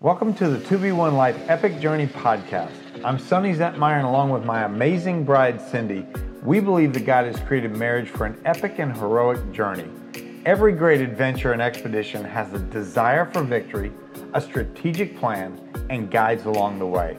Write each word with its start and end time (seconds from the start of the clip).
Welcome 0.00 0.32
to 0.34 0.48
the 0.48 0.58
2B1 0.58 1.14
Life 1.14 1.36
Epic 1.50 1.80
Journey 1.80 2.06
podcast. 2.06 2.70
I'm 3.04 3.18
Sonny 3.18 3.52
Zentmeyer, 3.52 3.96
and 3.96 4.06
along 4.06 4.30
with 4.30 4.44
my 4.44 4.62
amazing 4.62 5.24
bride, 5.24 5.60
Cindy, 5.60 6.06
we 6.44 6.60
believe 6.60 6.92
that 6.92 7.04
God 7.04 7.24
has 7.26 7.40
created 7.40 7.76
marriage 7.76 8.08
for 8.08 8.24
an 8.24 8.40
epic 8.44 8.78
and 8.78 8.96
heroic 8.96 9.50
journey. 9.50 9.90
Every 10.46 10.72
great 10.72 11.00
adventure 11.00 11.52
and 11.52 11.60
expedition 11.60 12.22
has 12.22 12.52
a 12.52 12.60
desire 12.60 13.24
for 13.24 13.42
victory, 13.42 13.90
a 14.34 14.40
strategic 14.40 15.18
plan, 15.18 15.60
and 15.90 16.08
guides 16.08 16.44
along 16.44 16.78
the 16.78 16.86
way. 16.86 17.18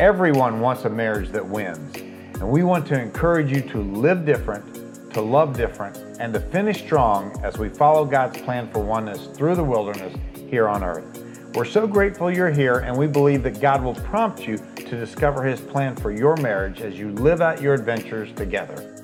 Everyone 0.00 0.58
wants 0.58 0.86
a 0.86 0.90
marriage 0.90 1.28
that 1.28 1.46
wins, 1.46 1.94
and 1.98 2.50
we 2.50 2.64
want 2.64 2.84
to 2.88 3.00
encourage 3.00 3.52
you 3.52 3.60
to 3.60 3.78
live 3.78 4.26
different, 4.26 5.12
to 5.14 5.20
love 5.20 5.56
different, 5.56 5.96
and 6.18 6.34
to 6.34 6.40
finish 6.40 6.82
strong 6.82 7.40
as 7.44 7.58
we 7.58 7.68
follow 7.68 8.04
God's 8.04 8.42
plan 8.42 8.68
for 8.72 8.80
oneness 8.80 9.28
through 9.36 9.54
the 9.54 9.62
wilderness 9.62 10.16
here 10.50 10.66
on 10.66 10.82
earth. 10.82 11.17
We're 11.54 11.64
so 11.64 11.86
grateful 11.86 12.30
you're 12.30 12.50
here, 12.50 12.80
and 12.80 12.94
we 12.96 13.06
believe 13.06 13.42
that 13.44 13.58
God 13.58 13.82
will 13.82 13.94
prompt 13.94 14.46
you 14.46 14.58
to 14.58 15.00
discover 15.00 15.42
His 15.42 15.58
plan 15.58 15.96
for 15.96 16.12
your 16.12 16.36
marriage 16.36 16.82
as 16.82 16.98
you 16.98 17.10
live 17.12 17.40
out 17.40 17.62
your 17.62 17.72
adventures 17.72 18.30
together. 18.34 18.94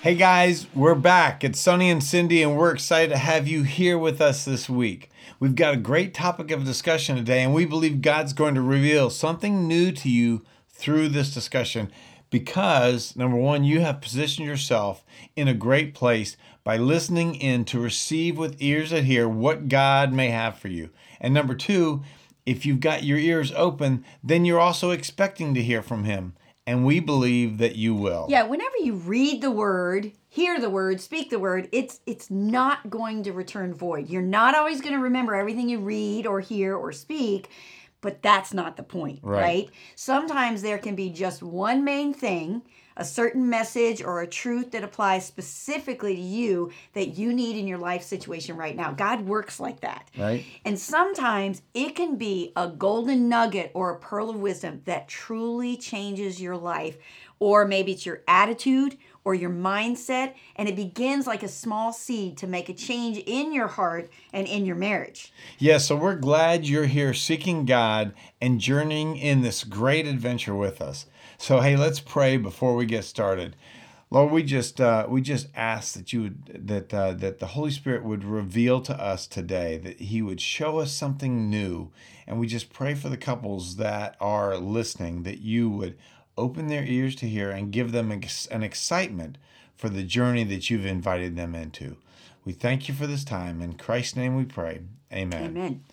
Hey 0.00 0.14
guys, 0.14 0.66
we're 0.74 0.94
back. 0.94 1.44
It's 1.44 1.60
Sonny 1.60 1.90
and 1.90 2.02
Cindy, 2.02 2.42
and 2.42 2.56
we're 2.56 2.72
excited 2.72 3.10
to 3.10 3.18
have 3.18 3.46
you 3.46 3.64
here 3.64 3.98
with 3.98 4.22
us 4.22 4.46
this 4.46 4.70
week. 4.70 5.10
We've 5.38 5.54
got 5.54 5.74
a 5.74 5.76
great 5.76 6.14
topic 6.14 6.50
of 6.50 6.64
discussion 6.64 7.16
today, 7.16 7.42
and 7.42 7.52
we 7.52 7.66
believe 7.66 8.00
God's 8.00 8.32
going 8.32 8.54
to 8.54 8.62
reveal 8.62 9.10
something 9.10 9.68
new 9.68 9.92
to 9.92 10.08
you 10.08 10.42
through 10.70 11.10
this 11.10 11.34
discussion 11.34 11.92
because 12.30 13.16
number 13.16 13.36
one, 13.36 13.64
you 13.64 13.80
have 13.80 14.00
positioned 14.00 14.46
yourself 14.46 15.04
in 15.36 15.48
a 15.48 15.54
great 15.54 15.94
place 15.94 16.36
by 16.64 16.76
listening 16.76 17.34
in 17.34 17.64
to 17.66 17.80
receive 17.80 18.38
with 18.38 18.60
ears 18.62 18.90
that 18.90 19.04
hear 19.04 19.28
what 19.28 19.68
God 19.68 20.12
may 20.12 20.30
have 20.30 20.58
for 20.58 20.68
you. 20.68 20.90
And 21.20 21.34
number 21.34 21.54
two, 21.54 22.02
if 22.46 22.64
you've 22.64 22.80
got 22.80 23.04
your 23.04 23.18
ears 23.18 23.52
open, 23.54 24.04
then 24.22 24.44
you're 24.44 24.60
also 24.60 24.90
expecting 24.90 25.54
to 25.54 25.62
hear 25.62 25.82
from 25.82 26.04
Him. 26.04 26.34
And 26.66 26.84
we 26.84 27.00
believe 27.00 27.58
that 27.58 27.76
you 27.76 27.94
will. 27.94 28.26
Yeah, 28.28 28.44
whenever 28.44 28.76
you 28.78 28.94
read 28.94 29.42
the 29.42 29.50
word, 29.50 30.12
hear 30.28 30.60
the 30.60 30.70
word, 30.70 31.00
speak 31.00 31.30
the 31.30 31.38
word, 31.38 31.68
it's 31.72 32.00
it's 32.06 32.30
not 32.30 32.88
going 32.88 33.24
to 33.24 33.32
return 33.32 33.74
void. 33.74 34.08
You're 34.08 34.22
not 34.22 34.54
always 34.54 34.80
going 34.80 34.94
to 34.94 35.00
remember 35.00 35.34
everything 35.34 35.68
you 35.68 35.80
read 35.80 36.26
or 36.26 36.40
hear 36.40 36.76
or 36.76 36.92
speak 36.92 37.50
but 38.00 38.22
that's 38.22 38.54
not 38.54 38.76
the 38.76 38.82
point, 38.82 39.20
right. 39.22 39.40
right? 39.40 39.70
Sometimes 39.94 40.62
there 40.62 40.78
can 40.78 40.94
be 40.94 41.10
just 41.10 41.42
one 41.42 41.84
main 41.84 42.14
thing, 42.14 42.62
a 42.96 43.04
certain 43.04 43.48
message 43.48 44.02
or 44.02 44.20
a 44.20 44.26
truth 44.26 44.72
that 44.72 44.84
applies 44.84 45.24
specifically 45.24 46.14
to 46.14 46.20
you 46.20 46.70
that 46.92 47.16
you 47.16 47.32
need 47.32 47.56
in 47.56 47.66
your 47.66 47.78
life 47.78 48.02
situation 48.02 48.56
right 48.56 48.76
now. 48.76 48.92
God 48.92 49.22
works 49.22 49.60
like 49.60 49.80
that. 49.80 50.08
Right. 50.18 50.44
And 50.64 50.78
sometimes 50.78 51.62
it 51.72 51.94
can 51.96 52.16
be 52.16 52.52
a 52.56 52.68
golden 52.68 53.28
nugget 53.28 53.70
or 53.74 53.90
a 53.90 53.98
pearl 53.98 54.30
of 54.30 54.36
wisdom 54.36 54.82
that 54.84 55.08
truly 55.08 55.76
changes 55.76 56.40
your 56.40 56.56
life 56.56 56.98
or 57.38 57.66
maybe 57.66 57.92
it's 57.92 58.04
your 58.06 58.22
attitude 58.28 58.98
or 59.24 59.34
your 59.34 59.50
mindset, 59.50 60.34
and 60.56 60.68
it 60.68 60.76
begins 60.76 61.26
like 61.26 61.42
a 61.42 61.48
small 61.48 61.92
seed 61.92 62.36
to 62.38 62.46
make 62.46 62.68
a 62.68 62.74
change 62.74 63.18
in 63.26 63.52
your 63.52 63.68
heart 63.68 64.10
and 64.32 64.46
in 64.46 64.64
your 64.64 64.76
marriage. 64.76 65.32
Yeah, 65.58 65.78
so 65.78 65.96
we're 65.96 66.16
glad 66.16 66.66
you're 66.66 66.86
here 66.86 67.12
seeking 67.12 67.66
God 67.66 68.12
and 68.40 68.60
journeying 68.60 69.16
in 69.16 69.42
this 69.42 69.64
great 69.64 70.06
adventure 70.06 70.54
with 70.54 70.80
us. 70.80 71.06
So 71.38 71.60
hey, 71.60 71.76
let's 71.76 72.00
pray 72.00 72.36
before 72.36 72.76
we 72.76 72.86
get 72.86 73.04
started. 73.04 73.56
Lord, 74.12 74.32
we 74.32 74.42
just 74.42 74.80
uh, 74.80 75.06
we 75.08 75.22
just 75.22 75.46
ask 75.54 75.94
that 75.94 76.12
you 76.12 76.22
would 76.22 76.66
that 76.66 76.92
uh, 76.92 77.12
that 77.12 77.38
the 77.38 77.46
Holy 77.46 77.70
Spirit 77.70 78.04
would 78.04 78.24
reveal 78.24 78.80
to 78.80 79.00
us 79.00 79.28
today 79.28 79.78
that 79.78 80.00
He 80.00 80.20
would 80.20 80.40
show 80.40 80.80
us 80.80 80.90
something 80.90 81.48
new, 81.48 81.92
and 82.26 82.40
we 82.40 82.48
just 82.48 82.72
pray 82.72 82.94
for 82.94 83.08
the 83.08 83.16
couples 83.16 83.76
that 83.76 84.16
are 84.20 84.56
listening 84.56 85.22
that 85.22 85.42
you 85.42 85.70
would 85.70 85.96
open 86.40 86.66
their 86.66 86.84
ears 86.84 87.14
to 87.16 87.28
hear, 87.28 87.50
and 87.50 87.70
give 87.70 87.92
them 87.92 88.10
an 88.10 88.62
excitement 88.62 89.38
for 89.76 89.88
the 89.88 90.02
journey 90.02 90.44
that 90.44 90.70
you've 90.70 90.86
invited 90.86 91.36
them 91.36 91.54
into. 91.54 91.96
We 92.44 92.52
thank 92.52 92.88
you 92.88 92.94
for 92.94 93.06
this 93.06 93.24
time. 93.24 93.62
In 93.62 93.74
Christ's 93.74 94.16
name 94.16 94.36
we 94.36 94.44
pray. 94.44 94.80
Amen. 95.12 95.56
Amen. 95.56 95.84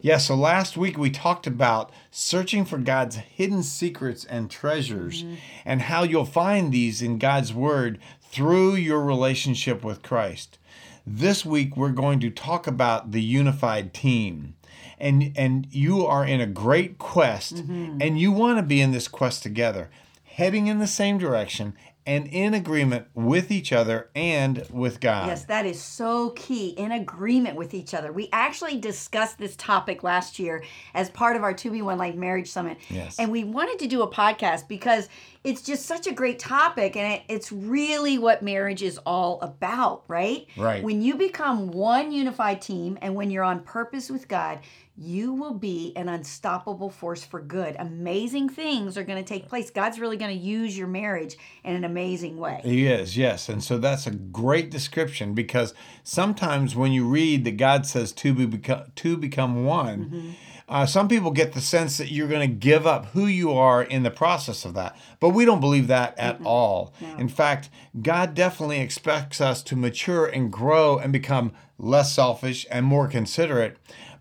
Yeah, 0.00 0.18
so 0.18 0.34
last 0.34 0.76
week 0.76 0.98
we 0.98 1.08
talked 1.08 1.46
about 1.46 1.90
searching 2.10 2.66
for 2.66 2.76
God's 2.76 3.16
hidden 3.16 3.62
secrets 3.62 4.26
and 4.26 4.50
treasures 4.50 5.22
mm-hmm. 5.22 5.36
and 5.64 5.80
how 5.80 6.02
you'll 6.02 6.26
find 6.26 6.70
these 6.70 7.00
in 7.00 7.16
God's 7.16 7.54
Word 7.54 7.98
through 8.20 8.74
your 8.74 9.00
relationship 9.00 9.82
with 9.82 10.02
Christ. 10.02 10.58
This 11.06 11.44
week 11.46 11.76
we're 11.76 11.88
going 11.88 12.20
to 12.20 12.28
talk 12.28 12.66
about 12.66 13.12
the 13.12 13.22
unified 13.22 13.94
team 13.94 14.56
and 15.04 15.32
and 15.36 15.68
you 15.70 16.04
are 16.04 16.24
in 16.24 16.40
a 16.40 16.46
great 16.46 16.98
quest 16.98 17.56
mm-hmm. 17.56 17.98
and 18.00 18.18
you 18.18 18.32
want 18.32 18.58
to 18.58 18.62
be 18.62 18.80
in 18.80 18.90
this 18.90 19.06
quest 19.06 19.42
together 19.42 19.90
heading 20.24 20.66
in 20.66 20.80
the 20.80 20.86
same 20.86 21.18
direction 21.18 21.74
and 22.06 22.26
in 22.26 22.52
agreement 22.52 23.06
with 23.14 23.50
each 23.50 23.72
other 23.72 24.10
and 24.14 24.66
with 24.70 25.00
God. 25.00 25.28
Yes, 25.28 25.44
that 25.46 25.64
is 25.64 25.80
so 25.80 26.30
key. 26.30 26.70
In 26.70 26.92
agreement 26.92 27.56
with 27.56 27.72
each 27.72 27.94
other. 27.94 28.12
We 28.12 28.28
actually 28.32 28.78
discussed 28.78 29.38
this 29.38 29.56
topic 29.56 30.02
last 30.02 30.38
year 30.38 30.62
as 30.92 31.08
part 31.10 31.36
of 31.36 31.42
our 31.42 31.54
2B1 31.54 31.96
Life 31.96 32.14
Marriage 32.14 32.50
Summit. 32.50 32.76
Yes. 32.90 33.18
And 33.18 33.30
we 33.30 33.44
wanted 33.44 33.78
to 33.78 33.86
do 33.86 34.02
a 34.02 34.10
podcast 34.10 34.68
because 34.68 35.08
it's 35.44 35.62
just 35.62 35.86
such 35.86 36.06
a 36.06 36.12
great 36.12 36.38
topic 36.38 36.96
and 36.96 37.14
it, 37.14 37.22
it's 37.28 37.50
really 37.50 38.18
what 38.18 38.42
marriage 38.42 38.82
is 38.82 38.98
all 39.06 39.40
about, 39.40 40.04
right? 40.08 40.46
Right. 40.56 40.82
When 40.82 41.00
you 41.00 41.14
become 41.14 41.70
one 41.70 42.12
unified 42.12 42.60
team 42.60 42.98
and 43.00 43.14
when 43.14 43.30
you're 43.30 43.44
on 43.44 43.60
purpose 43.60 44.10
with 44.10 44.28
God, 44.28 44.60
you 44.96 45.32
will 45.32 45.54
be 45.54 45.92
an 45.96 46.08
unstoppable 46.08 46.88
force 46.88 47.24
for 47.24 47.40
good. 47.40 47.74
Amazing 47.80 48.48
things 48.48 48.96
are 48.96 49.02
going 49.02 49.22
to 49.22 49.28
take 49.28 49.48
place. 49.48 49.70
God's 49.70 49.98
really 49.98 50.16
going 50.16 50.36
to 50.36 50.44
use 50.44 50.78
your 50.78 50.86
marriage 50.86 51.36
in 51.64 51.74
an 51.74 51.82
amazing 51.82 52.36
way. 52.36 52.60
He 52.62 52.86
is, 52.86 53.16
yes. 53.16 53.48
And 53.48 53.62
so 53.62 53.78
that's 53.78 54.06
a 54.06 54.12
great 54.12 54.70
description 54.70 55.34
because 55.34 55.74
sometimes 56.04 56.76
when 56.76 56.92
you 56.92 57.08
read 57.08 57.44
that 57.44 57.56
God 57.56 57.86
says 57.86 58.12
two, 58.12 58.34
be 58.34 58.46
become, 58.46 58.84
two 58.94 59.16
become 59.16 59.64
one, 59.64 60.04
mm-hmm. 60.04 60.30
uh, 60.68 60.86
some 60.86 61.08
people 61.08 61.32
get 61.32 61.54
the 61.54 61.60
sense 61.60 61.98
that 61.98 62.12
you're 62.12 62.28
going 62.28 62.48
to 62.48 62.56
give 62.56 62.86
up 62.86 63.06
who 63.06 63.26
you 63.26 63.52
are 63.52 63.82
in 63.82 64.04
the 64.04 64.12
process 64.12 64.64
of 64.64 64.74
that. 64.74 64.96
But 65.18 65.30
we 65.30 65.44
don't 65.44 65.60
believe 65.60 65.88
that 65.88 66.16
at 66.16 66.36
mm-hmm. 66.36 66.46
all. 66.46 66.94
No. 67.00 67.16
In 67.16 67.28
fact, 67.28 67.68
God 68.00 68.34
definitely 68.34 68.78
expects 68.78 69.40
us 69.40 69.60
to 69.64 69.74
mature 69.74 70.26
and 70.26 70.52
grow 70.52 70.98
and 70.98 71.12
become 71.12 71.52
less 71.78 72.14
selfish 72.14 72.64
and 72.70 72.86
more 72.86 73.08
considerate 73.08 73.76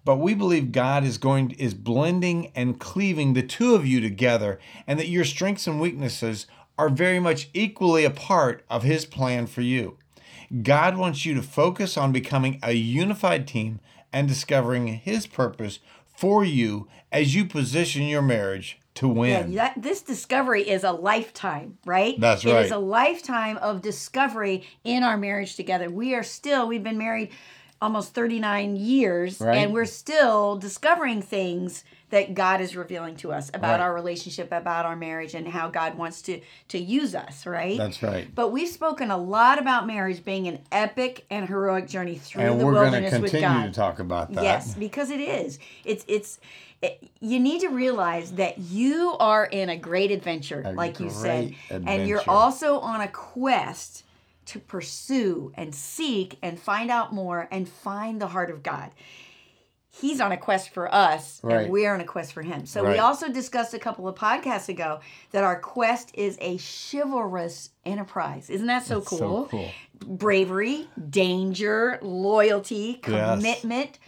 but 0.05 0.17
we 0.17 0.33
believe 0.33 0.71
God 0.71 1.03
is 1.03 1.17
going 1.17 1.51
is 1.51 1.73
blending 1.73 2.51
and 2.55 2.79
cleaving 2.79 3.33
the 3.33 3.43
two 3.43 3.75
of 3.75 3.85
you 3.85 4.01
together 4.01 4.59
and 4.85 4.99
that 4.99 5.07
your 5.07 5.25
strengths 5.25 5.67
and 5.67 5.79
weaknesses 5.79 6.47
are 6.77 6.89
very 6.89 7.19
much 7.19 7.49
equally 7.53 8.03
a 8.03 8.09
part 8.09 8.63
of 8.69 8.83
his 8.83 9.05
plan 9.05 9.47
for 9.47 9.61
you. 9.61 9.97
God 10.61 10.97
wants 10.97 11.25
you 11.25 11.33
to 11.35 11.41
focus 11.41 11.97
on 11.97 12.11
becoming 12.11 12.59
a 12.61 12.73
unified 12.73 13.47
team 13.47 13.79
and 14.11 14.27
discovering 14.27 14.87
his 14.87 15.25
purpose 15.25 15.79
for 16.05 16.43
you 16.43 16.87
as 17.11 17.33
you 17.33 17.45
position 17.45 18.03
your 18.03 18.21
marriage 18.21 18.79
to 18.95 19.07
win. 19.07 19.51
Yeah, 19.51 19.73
that, 19.73 19.81
this 19.81 20.01
discovery 20.01 20.69
is 20.69 20.83
a 20.83 20.91
lifetime, 20.91 21.79
right? 21.85 22.19
That's 22.19 22.45
right. 22.45 22.57
It 22.61 22.65
is 22.65 22.71
a 22.71 22.77
lifetime 22.77 23.57
of 23.57 23.81
discovery 23.81 24.67
in 24.83 25.01
our 25.01 25.17
marriage 25.17 25.55
together. 25.55 25.89
We 25.89 26.13
are 26.13 26.23
still, 26.23 26.67
we've 26.67 26.83
been 26.83 26.99
married 26.99 27.31
almost 27.83 28.13
39 28.13 28.77
years 28.77 29.41
right. 29.41 29.57
and 29.57 29.73
we're 29.73 29.85
still 29.85 30.57
discovering 30.57 31.21
things 31.21 31.83
that 32.11 32.33
God 32.33 32.61
is 32.61 32.75
revealing 32.75 33.15
to 33.17 33.33
us 33.33 33.49
about 33.49 33.71
right. 33.71 33.79
our 33.79 33.93
relationship, 33.93 34.51
about 34.51 34.85
our 34.85 34.95
marriage 34.95 35.33
and 35.33 35.47
how 35.47 35.67
God 35.67 35.97
wants 35.97 36.21
to 36.23 36.39
to 36.69 36.77
use 36.77 37.13
us, 37.13 37.45
right? 37.45 37.77
That's 37.77 38.01
right. 38.01 38.33
But 38.33 38.51
we've 38.51 38.69
spoken 38.69 39.11
a 39.11 39.17
lot 39.17 39.59
about 39.59 39.85
marriage 39.85 40.23
being 40.23 40.47
an 40.47 40.59
epic 40.71 41.25
and 41.29 41.47
heroic 41.47 41.87
journey 41.87 42.15
through 42.15 42.43
and 42.43 42.61
the 42.61 42.65
wilderness 42.65 42.93
with 42.93 42.93
God. 42.93 43.01
And 43.01 43.13
we're 43.13 43.19
going 43.19 43.31
to 43.31 43.39
continue 43.39 43.67
to 43.67 43.73
talk 43.73 43.99
about 43.99 44.33
that. 44.33 44.43
Yes, 44.43 44.75
because 44.75 45.09
it 45.09 45.19
is. 45.19 45.59
It's 45.83 46.05
it's 46.07 46.39
it, 46.81 47.09
you 47.19 47.39
need 47.39 47.61
to 47.61 47.69
realize 47.69 48.33
that 48.33 48.59
you 48.59 49.17
are 49.19 49.45
in 49.45 49.69
a 49.69 49.77
great 49.77 50.11
adventure, 50.11 50.61
a 50.63 50.71
like 50.71 50.99
you 50.99 51.09
said, 51.09 51.55
adventure. 51.69 51.89
and 51.89 52.07
you're 52.07 52.29
also 52.29 52.79
on 52.79 53.01
a 53.01 53.07
quest 53.07 54.03
to 54.45 54.59
pursue 54.59 55.51
and 55.55 55.73
seek 55.73 56.37
and 56.41 56.59
find 56.59 56.91
out 56.91 57.13
more 57.13 57.47
and 57.51 57.67
find 57.67 58.21
the 58.21 58.27
heart 58.27 58.49
of 58.49 58.63
God. 58.63 58.91
He's 59.89 60.19
on 60.19 60.31
a 60.31 60.37
quest 60.37 60.71
for 60.71 60.93
us, 60.93 61.39
right. 61.43 61.65
and 61.65 61.71
we're 61.71 61.93
on 61.93 62.01
a 62.01 62.05
quest 62.05 62.33
for 62.33 62.41
him. 62.41 62.65
So, 62.65 62.83
right. 62.83 62.93
we 62.93 62.99
also 62.99 63.29
discussed 63.29 63.75
a 63.75 63.79
couple 63.79 64.07
of 64.07 64.15
podcasts 64.15 64.67
ago 64.67 65.01
that 65.31 65.43
our 65.43 65.59
quest 65.59 66.09
is 66.15 66.35
a 66.41 66.57
chivalrous 66.57 67.69
enterprise. 67.85 68.49
Isn't 68.49 68.65
that 68.67 68.85
so, 68.85 69.01
cool? 69.01 69.17
so 69.19 69.47
cool? 69.51 69.71
Bravery, 69.99 70.87
danger, 71.09 71.99
loyalty, 72.01 72.95
commitment, 72.95 73.91
yes. 73.91 73.99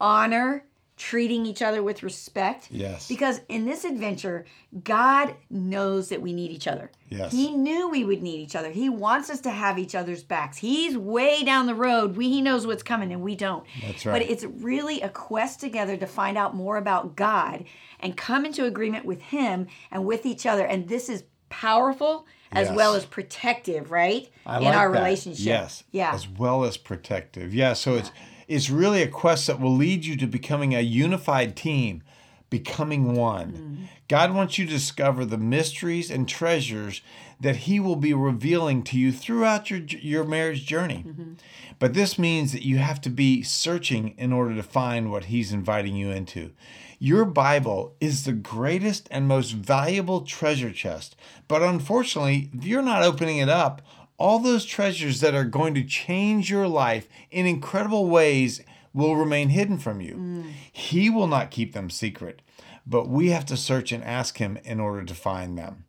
honor, 0.00 0.64
treating 0.96 1.44
each 1.44 1.60
other 1.60 1.82
with 1.82 2.02
respect. 2.04 2.68
Yes. 2.70 3.08
Because 3.08 3.40
in 3.48 3.66
this 3.66 3.84
adventure, 3.84 4.44
God 4.84 5.34
knows 5.50 6.08
that 6.10 6.22
we 6.22 6.32
need 6.32 6.52
each 6.52 6.68
other. 6.68 6.90
Yes. 7.08 7.32
He 7.32 7.50
knew 7.50 7.88
we 7.88 8.04
would 8.04 8.22
need 8.22 8.38
each 8.38 8.54
other. 8.54 8.70
He 8.70 8.88
wants 8.88 9.28
us 9.28 9.40
to 9.40 9.50
have 9.50 9.76
each 9.78 9.94
other's 9.96 10.22
backs. 10.22 10.56
He's 10.58 10.96
way 10.96 11.42
down 11.42 11.66
the 11.66 11.74
road. 11.74 12.16
We 12.16 12.28
he 12.28 12.40
knows 12.40 12.64
what's 12.66 12.84
coming 12.84 13.12
and 13.12 13.22
we 13.22 13.34
don't. 13.34 13.64
That's 13.82 14.06
right. 14.06 14.12
But 14.20 14.30
it's 14.30 14.44
really 14.44 15.00
a 15.00 15.08
quest 15.08 15.58
together 15.60 15.96
to 15.96 16.06
find 16.06 16.38
out 16.38 16.54
more 16.54 16.76
about 16.76 17.16
God 17.16 17.64
and 17.98 18.16
come 18.16 18.44
into 18.46 18.64
agreement 18.64 19.04
with 19.04 19.20
him 19.20 19.66
and 19.90 20.04
with 20.04 20.24
each 20.24 20.46
other. 20.46 20.64
And 20.64 20.88
this 20.88 21.08
is 21.08 21.24
powerful 21.48 22.26
as 22.52 22.68
Yes. 22.68 22.76
well 22.76 22.94
as 22.94 23.04
protective, 23.04 23.90
right? 23.90 24.28
I 24.46 24.58
in 24.58 24.64
like 24.64 24.76
our 24.76 24.92
that. 24.92 24.98
relationship. 24.98 25.44
Yes. 25.44 25.82
Yeah. 25.90 26.14
As 26.14 26.28
well 26.28 26.62
as 26.64 26.76
protective. 26.76 27.52
Yeah. 27.52 27.72
So 27.72 27.94
it's 27.94 28.12
it's 28.48 28.70
really 28.70 29.02
a 29.02 29.08
quest 29.08 29.46
that 29.46 29.60
will 29.60 29.74
lead 29.74 30.04
you 30.04 30.16
to 30.16 30.26
becoming 30.26 30.74
a 30.74 30.80
unified 30.80 31.56
team, 31.56 32.02
becoming 32.50 33.14
one. 33.14 33.52
Mm-hmm. 33.52 33.84
God 34.08 34.34
wants 34.34 34.58
you 34.58 34.66
to 34.66 34.72
discover 34.72 35.24
the 35.24 35.38
mysteries 35.38 36.10
and 36.10 36.28
treasures 36.28 37.00
that 37.40 37.56
He 37.56 37.80
will 37.80 37.96
be 37.96 38.14
revealing 38.14 38.82
to 38.84 38.98
you 38.98 39.12
throughout 39.12 39.70
your 39.70 39.80
your 39.80 40.24
marriage 40.24 40.66
journey. 40.66 41.04
Mm-hmm. 41.06 41.32
But 41.78 41.94
this 41.94 42.18
means 42.18 42.52
that 42.52 42.64
you 42.64 42.78
have 42.78 43.00
to 43.02 43.10
be 43.10 43.42
searching 43.42 44.14
in 44.18 44.32
order 44.32 44.54
to 44.54 44.62
find 44.62 45.10
what 45.10 45.26
He's 45.26 45.52
inviting 45.52 45.96
you 45.96 46.10
into. 46.10 46.52
Your 46.98 47.24
Bible 47.24 47.94
is 48.00 48.24
the 48.24 48.32
greatest 48.32 49.08
and 49.10 49.26
most 49.26 49.50
valuable 49.50 50.22
treasure 50.22 50.72
chest. 50.72 51.16
But 51.48 51.62
unfortunately, 51.62 52.50
if 52.54 52.64
you're 52.64 52.82
not 52.82 53.02
opening 53.02 53.38
it 53.38 53.48
up, 53.48 53.82
all 54.18 54.38
those 54.38 54.64
treasures 54.64 55.20
that 55.20 55.34
are 55.34 55.44
going 55.44 55.74
to 55.74 55.84
change 55.84 56.50
your 56.50 56.68
life 56.68 57.08
in 57.30 57.46
incredible 57.46 58.08
ways 58.08 58.62
will 58.92 59.16
remain 59.16 59.48
hidden 59.48 59.78
from 59.78 60.00
you. 60.00 60.14
Mm. 60.14 60.52
He 60.72 61.10
will 61.10 61.26
not 61.26 61.50
keep 61.50 61.72
them 61.72 61.90
secret, 61.90 62.40
but 62.86 63.08
we 63.08 63.30
have 63.30 63.44
to 63.46 63.56
search 63.56 63.92
and 63.92 64.04
ask 64.04 64.38
Him 64.38 64.56
in 64.64 64.80
order 64.80 65.04
to 65.04 65.14
find 65.14 65.58
them. 65.58 65.84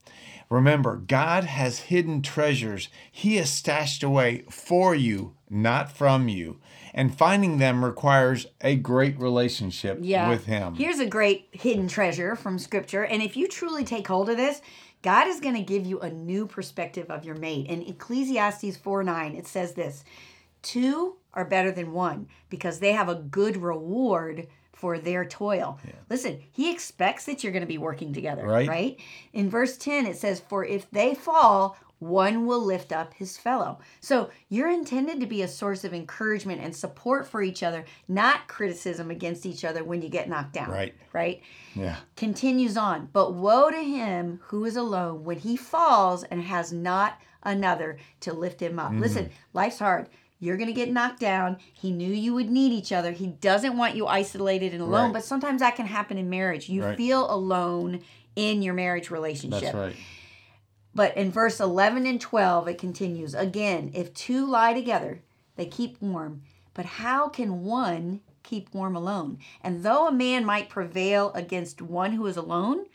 Remember, 0.50 0.98
God 0.98 1.44
has 1.44 1.80
hidden 1.80 2.22
treasures 2.22 2.90
He 3.12 3.36
has 3.38 3.50
stashed 3.50 4.04
away 4.04 4.46
for 4.50 4.96
you, 4.96 5.36
not 5.50 5.92
from 5.92 6.28
you. 6.28 6.60
And 6.94 7.16
finding 7.16 7.58
them 7.58 7.84
requires 7.84 8.48
a 8.62 8.76
great 8.76 9.20
relationship 9.20 10.00
yeah. 10.02 10.30
with 10.30 10.46
Him. 10.46 10.76
Here's 10.76 11.00
a 11.00 11.06
great 11.06 11.50
hidden 11.52 11.88
treasure 11.88 12.36
from 12.36 12.58
scripture. 12.58 13.04
And 13.04 13.22
if 13.22 13.36
you 13.36 13.48
truly 13.48 13.84
take 13.84 14.08
hold 14.08 14.30
of 14.30 14.38
this, 14.38 14.62
God 15.06 15.28
is 15.28 15.40
going 15.40 15.54
to 15.54 15.62
give 15.62 15.86
you 15.86 16.00
a 16.00 16.10
new 16.10 16.48
perspective 16.48 17.12
of 17.12 17.24
your 17.24 17.36
mate. 17.36 17.68
In 17.68 17.84
Ecclesiastes 17.84 18.76
4 18.78 19.04
9, 19.04 19.36
it 19.36 19.46
says 19.46 19.74
this 19.74 20.04
Two 20.64 21.18
are 21.36 21.46
better 21.46 21.72
than 21.72 21.94
one 21.94 22.28
because 22.50 22.80
they 22.80 22.94
have 22.94 23.08
a 23.08 23.14
good 23.16 23.56
reward 23.58 24.48
for 24.74 24.98
their 24.98 25.24
toil. 25.24 25.80
Listen, 26.10 26.40
he 26.52 26.72
expects 26.72 27.26
that 27.26 27.44
you're 27.44 27.54
going 27.54 27.62
to 27.62 27.68
be 27.68 27.78
working 27.78 28.14
together, 28.14 28.46
Right. 28.48 28.68
right? 28.68 29.00
In 29.32 29.48
verse 29.48 29.78
10, 29.78 30.08
it 30.08 30.18
says, 30.18 30.40
For 30.40 30.66
if 30.66 30.90
they 30.90 31.14
fall, 31.14 31.78
one 32.00 32.46
will 32.46 32.64
lift 32.64 32.92
up 32.92 33.14
his 33.14 33.38
fellow. 33.38 33.80
So 34.02 34.30
you're 34.50 34.70
intended 34.70 35.20
to 35.20 35.26
be 35.26 35.42
a 35.42 35.48
source 35.48 35.84
of 35.84 35.94
encouragement 35.94 36.62
and 36.62 36.76
support 36.76 37.28
for 37.28 37.42
each 37.42 37.64
other, 37.64 37.86
not 38.08 38.48
criticism 38.48 39.10
against 39.10 39.46
each 39.46 39.64
other 39.64 39.84
when 39.84 40.02
you 40.02 40.10
get 40.10 40.30
knocked 40.30 40.54
down. 40.54 40.70
Right. 40.72 40.96
Right? 41.14 41.42
yeah. 41.74 41.98
Continues 42.16 42.78
on, 42.78 43.10
but 43.12 43.34
woe 43.34 43.70
to 43.70 43.84
him 43.84 44.40
who 44.48 44.66
is 44.66 44.76
alone 44.76 45.24
when 45.24 45.40
he 45.40 45.56
falls 45.58 46.24
and 46.24 46.42
has 46.42 46.72
not 46.72 47.20
another 47.44 47.98
to 48.22 48.34
lift 48.34 48.62
him 48.62 48.80
up. 48.80 48.92
Listen, 48.94 49.26
mm-hmm. 49.26 49.34
life's 49.54 49.80
hard. 49.80 50.10
You're 50.40 50.58
going 50.58 50.68
to 50.68 50.74
get 50.74 50.92
knocked 50.92 51.20
down. 51.20 51.58
He 51.74 51.92
knew 51.92 52.12
you 52.12 52.34
would 52.34 52.50
need 52.50 52.72
each 52.74 52.92
other. 52.92 53.12
He 53.12 53.28
doesn't 53.28 53.78
want 53.78 53.96
you 53.96 54.06
isolated 54.06 54.74
and 54.74 54.82
alone, 54.82 55.06
Right. 55.06 55.14
but 55.14 55.24
sometimes 55.24 55.62
that 55.62 55.76
can 55.76 55.86
happen 55.86 56.18
in 56.18 56.30
marriage. 56.30 56.68
You 56.70 56.84
Right. 56.84 56.98
feel 56.98 57.32
alone 57.34 58.02
in 58.36 58.62
your 58.62 58.74
marriage 58.74 59.10
relationship. 59.10 59.62
That's 59.62 59.76
right. 59.76 59.96
But 60.96 61.16
in 61.18 61.30
verse 61.30 61.60
11 61.60 62.06
and 62.06 62.20
12, 62.20 62.70
it 62.70 62.78
continues 62.78 63.36
again, 63.36 63.92
if 63.94 64.14
two 64.14 64.46
lie 64.46 64.74
together, 64.74 65.22
they 65.58 65.66
keep 65.66 66.02
warm. 66.02 66.42
But 66.74 66.86
how 66.86 67.28
can 67.28 67.64
one 67.64 68.22
keep 68.44 68.74
warm 68.74 68.96
alone? 68.96 69.40
And 69.62 69.84
though 69.84 70.08
a 70.08 70.14
man 70.14 70.46
might 70.46 70.70
prevail 70.70 71.32
against 71.34 71.82
one 71.82 72.14
who 72.14 72.26
is 72.28 72.38
alone, 72.38 72.86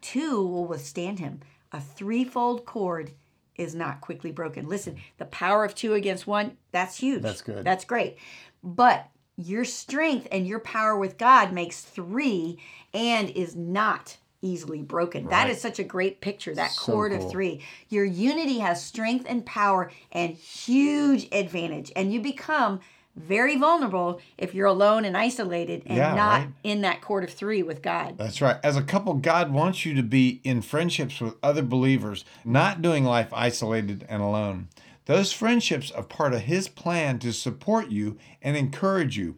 two 0.00 0.46
will 0.46 0.66
withstand 0.66 1.18
him. 1.18 1.40
A 1.72 1.80
threefold 1.80 2.64
cord 2.64 3.12
is 3.56 3.74
not 3.74 4.00
quickly 4.00 4.30
broken. 4.30 4.68
Listen, 4.68 4.96
the 5.18 5.24
power 5.26 5.64
of 5.64 5.74
two 5.74 5.94
against 5.94 6.26
one, 6.26 6.56
that's 6.70 6.98
huge. 6.98 7.22
That's 7.22 7.42
good. 7.42 7.64
That's 7.64 7.84
great. 7.84 8.18
But 8.62 9.08
your 9.36 9.64
strength 9.64 10.28
and 10.30 10.46
your 10.46 10.60
power 10.60 10.96
with 10.96 11.18
God 11.18 11.52
makes 11.52 11.80
three 11.80 12.58
and 12.94 13.30
is 13.30 13.56
not 13.56 14.16
easily 14.42 14.82
broken. 14.82 15.26
That 15.28 15.44
Right. 15.44 15.50
is 15.50 15.60
such 15.60 15.78
a 15.78 15.84
great 15.84 16.20
picture, 16.20 16.54
that 16.54 16.70
So 16.72 16.92
cord 16.92 17.12
cool. 17.12 17.24
of 17.24 17.30
three. 17.30 17.60
Your 17.88 18.04
unity 18.04 18.58
has 18.60 18.82
strength 18.84 19.26
and 19.28 19.44
power 19.44 19.90
and 20.12 20.34
huge 20.34 21.28
advantage. 21.32 21.90
And 21.96 22.12
you 22.12 22.20
become 22.20 22.80
very 23.16 23.56
vulnerable 23.56 24.20
if 24.36 24.54
you're 24.54 24.66
alone 24.66 25.04
and 25.04 25.16
isolated 25.16 25.82
and 25.86 25.96
Yeah, 25.96 26.14
not 26.14 26.38
right. 26.40 26.48
in 26.62 26.82
that 26.82 27.00
cord 27.00 27.24
of 27.24 27.30
three 27.30 27.64
with 27.64 27.82
God. 27.82 28.16
That's 28.16 28.40
right. 28.40 28.58
As 28.62 28.76
a 28.76 28.82
couple, 28.82 29.14
God 29.14 29.52
wants 29.52 29.84
you 29.84 29.92
to 29.94 30.04
be 30.04 30.40
in 30.44 30.62
friendships 30.62 31.20
with 31.20 31.34
other 31.42 31.62
believers, 31.62 32.24
not 32.44 32.80
doing 32.80 33.04
life 33.04 33.32
isolated 33.32 34.06
and 34.08 34.22
alone. 34.22 34.68
Those 35.06 35.32
friendships 35.32 35.90
are 35.90 36.02
part 36.04 36.32
of 36.32 36.42
His 36.42 36.68
plan 36.68 37.18
to 37.20 37.32
support 37.32 37.88
you 37.88 38.16
and 38.40 38.56
encourage 38.56 39.16
you. 39.16 39.34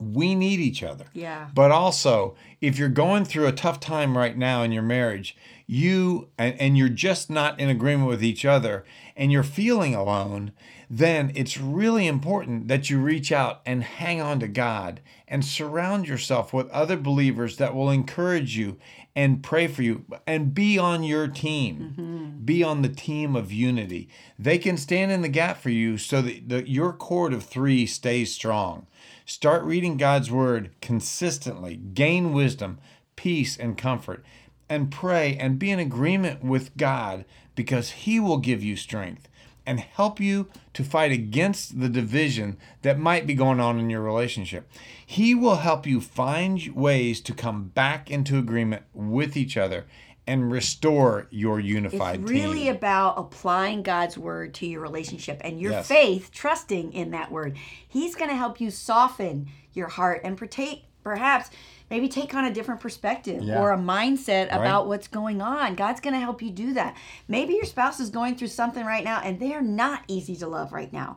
We 0.00 0.34
need 0.34 0.60
each 0.60 0.82
other. 0.82 1.06
Yeah. 1.12 1.48
But 1.54 1.70
also, 1.70 2.34
if 2.60 2.78
you're 2.78 2.88
going 2.88 3.24
through 3.24 3.46
a 3.46 3.52
tough 3.52 3.80
time 3.80 4.16
right 4.16 4.36
now 4.36 4.62
in 4.62 4.72
your 4.72 4.82
marriage, 4.82 5.36
you 5.66 6.28
and, 6.36 6.58
and 6.60 6.76
you're 6.78 6.88
just 6.88 7.30
not 7.30 7.60
in 7.60 7.68
agreement 7.68 8.08
with 8.08 8.24
each 8.24 8.44
other 8.44 8.84
and 9.14 9.30
you're 9.30 9.42
feeling 9.42 9.94
alone, 9.94 10.52
then 10.88 11.30
it's 11.36 11.56
really 11.56 12.08
important 12.08 12.66
that 12.66 12.90
you 12.90 12.98
reach 12.98 13.30
out 13.30 13.60
and 13.64 13.84
hang 13.84 14.20
on 14.20 14.40
to 14.40 14.48
God 14.48 15.00
and 15.28 15.44
surround 15.44 16.08
yourself 16.08 16.52
with 16.52 16.68
other 16.70 16.96
believers 16.96 17.58
that 17.58 17.76
will 17.76 17.90
encourage 17.90 18.56
you 18.56 18.76
and 19.14 19.42
pray 19.42 19.68
for 19.68 19.82
you 19.82 20.04
and 20.26 20.52
be 20.52 20.76
on 20.78 21.04
your 21.04 21.28
team. 21.28 21.94
Mm-hmm. 21.96 22.44
Be 22.44 22.64
on 22.64 22.82
the 22.82 22.88
team 22.88 23.36
of 23.36 23.52
unity. 23.52 24.08
They 24.38 24.58
can 24.58 24.76
stand 24.76 25.12
in 25.12 25.22
the 25.22 25.28
gap 25.28 25.58
for 25.58 25.70
you 25.70 25.98
so 25.98 26.20
that 26.22 26.48
the, 26.48 26.68
your 26.68 26.92
cord 26.92 27.32
of 27.32 27.44
three 27.44 27.86
stays 27.86 28.34
strong. 28.34 28.86
Start 29.30 29.62
reading 29.62 29.96
God's 29.96 30.28
word 30.28 30.72
consistently, 30.82 31.76
gain 31.76 32.32
wisdom, 32.32 32.80
peace, 33.14 33.56
and 33.56 33.78
comfort, 33.78 34.24
and 34.68 34.90
pray 34.90 35.36
and 35.36 35.56
be 35.56 35.70
in 35.70 35.78
agreement 35.78 36.42
with 36.42 36.76
God 36.76 37.24
because 37.54 37.90
He 37.90 38.18
will 38.18 38.38
give 38.38 38.60
you 38.60 38.74
strength 38.74 39.28
and 39.64 39.78
help 39.78 40.18
you 40.18 40.48
to 40.74 40.82
fight 40.82 41.12
against 41.12 41.78
the 41.78 41.88
division 41.88 42.56
that 42.82 42.98
might 42.98 43.24
be 43.24 43.34
going 43.34 43.60
on 43.60 43.78
in 43.78 43.88
your 43.88 44.00
relationship. 44.00 44.68
He 45.06 45.32
will 45.32 45.56
help 45.58 45.86
you 45.86 46.00
find 46.00 46.66
ways 46.74 47.20
to 47.20 47.32
come 47.32 47.68
back 47.68 48.10
into 48.10 48.36
agreement 48.36 48.82
with 48.92 49.36
each 49.36 49.56
other 49.56 49.86
and 50.26 50.50
restore 50.52 51.26
your 51.30 51.58
unified 51.58 52.20
It's 52.20 52.30
really 52.30 52.64
team. 52.64 52.76
about 52.76 53.14
applying 53.18 53.82
God's 53.82 54.16
word 54.16 54.54
to 54.54 54.66
your 54.66 54.80
relationship 54.80 55.40
and 55.42 55.60
your 55.60 55.72
Yes. 55.72 55.88
faith, 55.88 56.30
trusting 56.32 56.92
in 56.92 57.10
that 57.12 57.32
word. 57.32 57.56
He's 57.88 58.14
going 58.14 58.30
to 58.30 58.36
help 58.36 58.60
you 58.60 58.70
soften 58.70 59.48
your 59.72 59.88
heart 59.88 60.20
and 60.24 60.36
partake, 60.36 60.84
perhaps 61.02 61.50
maybe 61.90 62.06
take 62.08 62.34
on 62.34 62.44
a 62.44 62.52
different 62.52 62.80
perspective 62.80 63.42
Yeah. 63.42 63.58
or 63.60 63.72
a 63.72 63.78
mindset 63.78 64.50
Right. 64.50 64.60
about 64.60 64.86
what's 64.86 65.08
going 65.08 65.40
on. 65.42 65.74
God's 65.74 66.00
going 66.00 66.14
to 66.14 66.20
help 66.20 66.40
you 66.42 66.50
do 66.50 66.74
that. 66.74 66.96
Maybe 67.26 67.54
your 67.54 67.64
spouse 67.64 67.98
is 67.98 68.10
going 68.10 68.36
through 68.36 68.48
something 68.48 68.84
right 68.86 69.02
now 69.02 69.20
and 69.24 69.40
they 69.40 69.54
are 69.54 69.62
not 69.62 70.04
easy 70.06 70.36
to 70.36 70.46
love 70.46 70.72
right 70.72 70.92
now. 70.92 71.16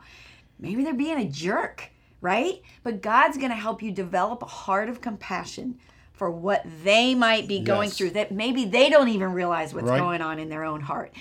Maybe 0.59 0.83
they're 0.83 0.93
being 0.93 1.19
a 1.19 1.25
jerk, 1.29 1.91
right? 2.21 2.61
But 2.83 3.01
God's 3.01 3.37
going 3.37 3.49
to 3.51 3.55
help 3.55 3.83
you 3.83 3.91
develop 3.91 4.41
a 4.41 4.47
heart 4.47 4.89
of 4.89 5.01
compassion 5.01 5.77
for 6.23 6.31
what 6.31 6.65
they 6.85 7.13
might 7.13 7.49
be 7.49 7.59
going 7.59 7.89
Yes. 7.89 7.97
through 7.97 8.11
that 8.11 8.31
maybe 8.31 8.63
they 8.63 8.89
don't 8.89 9.09
even 9.09 9.33
realize 9.33 9.73
what's 9.73 9.89
Right. 9.89 9.99
going 9.99 10.21
on 10.21 10.39
in 10.39 10.47
their 10.47 10.63
own 10.63 10.79
heart. 10.79 11.11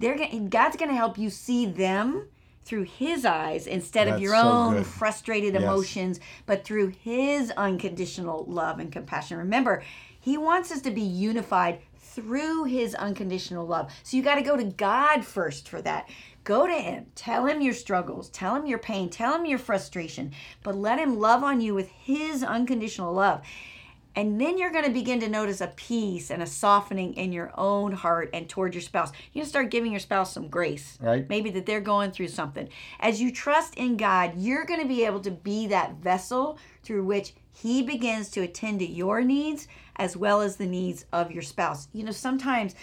They're 0.00 0.16
God's 0.48 0.76
going 0.76 0.88
to 0.90 0.96
help 0.96 1.16
you 1.16 1.30
see 1.30 1.64
them 1.64 2.26
through 2.64 2.82
his 2.82 3.24
eyes 3.24 3.68
instead 3.68 4.08
of 4.08 4.18
your 4.20 4.34
so 4.34 4.48
own 4.48 4.74
good. 4.78 4.86
frustrated 4.86 5.54
Yes. 5.54 5.62
emotions, 5.62 6.18
but 6.44 6.64
through 6.64 6.88
his 6.88 7.52
unconditional 7.52 8.46
love 8.48 8.80
and 8.80 8.90
compassion. 8.90 9.38
Remember, 9.38 9.80
he 10.18 10.36
wants 10.36 10.72
us 10.72 10.80
to 10.80 10.90
be 10.90 11.02
unified 11.02 11.78
through 11.96 12.64
his 12.64 12.96
unconditional 12.96 13.64
love. 13.64 13.92
So 14.02 14.16
you 14.16 14.24
got 14.24 14.34
to 14.34 14.42
go 14.42 14.56
to 14.56 14.64
God 14.64 15.24
first 15.24 15.68
for 15.68 15.80
that. 15.82 16.08
Go 16.42 16.66
to 16.66 16.72
him. 16.74 17.06
Tell 17.14 17.46
him 17.46 17.60
your 17.60 17.74
struggles. 17.74 18.28
Tell 18.30 18.56
him 18.56 18.66
your 18.66 18.78
pain. 18.78 19.08
Tell 19.08 19.36
him 19.36 19.46
your 19.46 19.58
frustration. 19.58 20.32
But 20.64 20.74
let 20.74 20.98
him 20.98 21.20
love 21.20 21.44
on 21.44 21.60
you 21.60 21.74
with 21.74 21.90
his 21.90 22.42
unconditional 22.42 23.12
love. 23.12 23.42
And 24.18 24.40
then 24.40 24.58
you're 24.58 24.72
going 24.72 24.84
to 24.84 24.90
begin 24.90 25.20
to 25.20 25.28
notice 25.28 25.60
a 25.60 25.68
peace 25.68 26.32
and 26.32 26.42
a 26.42 26.46
softening 26.46 27.14
in 27.14 27.32
your 27.32 27.52
own 27.56 27.92
heart 27.92 28.30
and 28.32 28.48
toward 28.48 28.74
your 28.74 28.82
spouse. 28.82 29.12
You're 29.32 29.42
going 29.42 29.44
to 29.44 29.48
start 29.48 29.70
giving 29.70 29.92
your 29.92 30.00
spouse 30.00 30.32
some 30.32 30.48
grace. 30.48 30.98
Right. 31.00 31.28
Maybe 31.28 31.50
that 31.50 31.66
they're 31.66 31.80
going 31.80 32.10
through 32.10 32.26
something. 32.26 32.68
As 32.98 33.22
you 33.22 33.30
trust 33.30 33.76
in 33.76 33.96
God, 33.96 34.32
you're 34.36 34.64
going 34.64 34.80
to 34.80 34.88
be 34.88 35.04
able 35.04 35.20
to 35.20 35.30
be 35.30 35.68
that 35.68 35.98
vessel 35.98 36.58
through 36.82 37.04
which 37.04 37.32
he 37.52 37.80
begins 37.80 38.28
to 38.30 38.40
attend 38.40 38.80
to 38.80 38.86
your 38.86 39.22
needs 39.22 39.68
as 39.94 40.16
well 40.16 40.40
as 40.40 40.56
the 40.56 40.66
needs 40.66 41.06
of 41.12 41.30
your 41.30 41.42
spouse. 41.42 41.86
You 41.92 42.02
know, 42.02 42.10
sometimes 42.10 42.74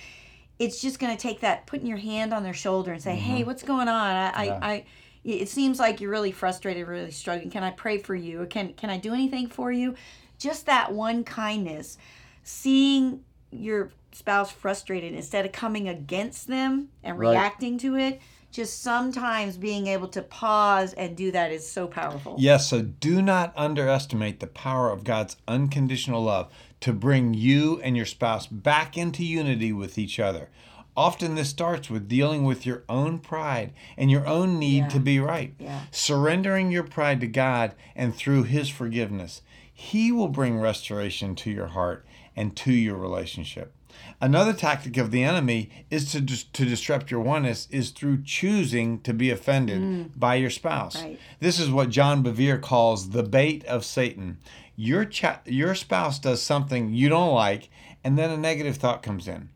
it's 0.58 0.82
just 0.82 1.00
going 1.00 1.13
to 1.13 1.22
take 1.22 1.42
that 1.42 1.68
putting 1.68 1.86
your 1.86 1.98
hand 1.98 2.34
on 2.34 2.44
their 2.44 2.54
shoulder 2.54 2.94
and 2.94 3.04
say, 3.04 3.12
mm-hmm. 3.12 3.36
"Hey, 3.36 3.44
what's 3.44 3.63
going 3.63 3.89
on? 3.89 4.15
I, 4.15 4.46
yeah. 4.46 4.60
I, 4.62 4.72
I, 4.72 4.86
it 5.25 5.50
seems 5.50 5.80
like 5.80 6.00
you're 6.00 6.12
really 6.12 6.32
frustrated, 6.32 6.88
really 6.88 7.12
struggling. 7.12 7.50
Can 7.50 7.62
I 7.62 7.72
pray 7.72 7.98
for 7.98 8.15
you? 8.15 8.46
Can 8.50 8.72
can 8.72 8.89
I 8.89 8.98
do 8.98 9.13
anything 9.13 9.48
for 9.50 9.70
you?" 9.70 9.96
Just 10.38 10.65
that 10.65 10.94
one 10.94 11.24
kindness, 11.24 11.98
seeing 12.44 13.22
your 13.51 13.92
spouse 14.12 14.51
frustrated 14.51 15.13
instead 15.13 15.46
of 15.46 15.51
coming 15.51 15.89
against 15.89 16.48
them 16.48 16.89
and 17.04 17.20
right. 17.20 17.32
reacting 17.32 17.77
to 17.80 17.96
it 17.96 18.22
just 18.56 18.82
sometimes 18.82 19.58
being 19.58 19.88
able 19.88 20.08
to 20.08 20.22
pause 20.22 20.94
and 20.94 21.18
do 21.18 21.30
that 21.30 21.51
is 21.51 21.70
so 21.70 21.88
powerful. 21.88 22.38
Yes, 22.39 22.70
so 22.70 22.82
do 22.82 23.22
not 23.22 23.54
underestimate 23.58 24.39
the 24.39 24.48
power 24.48 24.92
of 24.92 25.04
God's 25.04 25.36
unconditional 25.46 26.24
love 26.24 26.50
to 26.80 26.94
bring 26.94 27.34
you 27.34 27.82
and 27.82 27.98
your 27.98 28.06
spouse 28.06 28.48
back 28.48 28.98
into 28.98 29.25
unity 29.25 29.74
with 29.74 29.98
each 29.98 30.22
other. 30.22 30.50
Often 30.96 31.36
this 31.36 31.50
starts 31.50 31.89
with 31.89 32.08
dealing 32.08 32.46
with 32.46 32.65
your 32.65 32.86
own 32.88 33.20
pride 33.20 33.74
and 33.98 34.10
your 34.10 34.25
own 34.25 34.58
need 34.58 34.77
yeah. 34.77 34.88
to 34.88 35.00
be 35.01 35.20
right. 35.20 35.54
Yeah. 35.60 35.82
Surrendering 35.92 36.72
your 36.72 36.84
pride 36.84 37.20
to 37.20 37.27
God 37.27 37.75
and 37.94 38.15
through 38.15 38.44
His 38.44 38.70
forgiveness. 38.70 39.42
He 39.77 40.10
will 40.10 40.29
bring 40.29 40.58
restoration 40.58 41.36
to 41.36 41.51
your 41.51 41.67
heart 41.67 42.05
and 42.34 42.55
to 42.55 42.72
your 42.72 42.96
relationship. 42.96 43.74
Another 44.22 44.53
tactic 44.53 44.96
of 44.96 45.12
the 45.12 45.24
enemy 45.24 45.70
is 45.89 46.10
to 46.13 46.22
to 46.53 46.65
disrupt 46.65 47.12
your 47.12 47.20
oneness 47.20 47.67
is 47.70 47.91
through 47.91 48.24
choosing 48.24 49.01
to 49.01 49.13
be 49.13 49.29
offended 49.29 49.82
mm. 49.82 50.10
by 50.15 50.36
your 50.36 50.50
spouse. 50.50 51.01
Right. 51.01 51.20
This 51.41 51.60
is 51.60 51.70
what 51.70 51.89
John 51.89 52.24
Bevere 52.24 52.62
calls 52.62 53.10
the 53.10 53.22
bait 53.22 53.65
of 53.65 53.84
Satan. 53.84 54.38
Your 54.77 55.03
cha- 55.03 55.41
your 55.46 55.75
spouse 55.75 56.20
does 56.20 56.41
something 56.41 56.94
you 56.94 57.10
don't 57.10 57.34
like, 57.34 57.70
and 58.01 58.17
then 58.17 58.29
a 58.29 58.38
negative 58.38 58.77
thought 58.77 59.03
comes 59.03 59.27
in, 59.27 59.50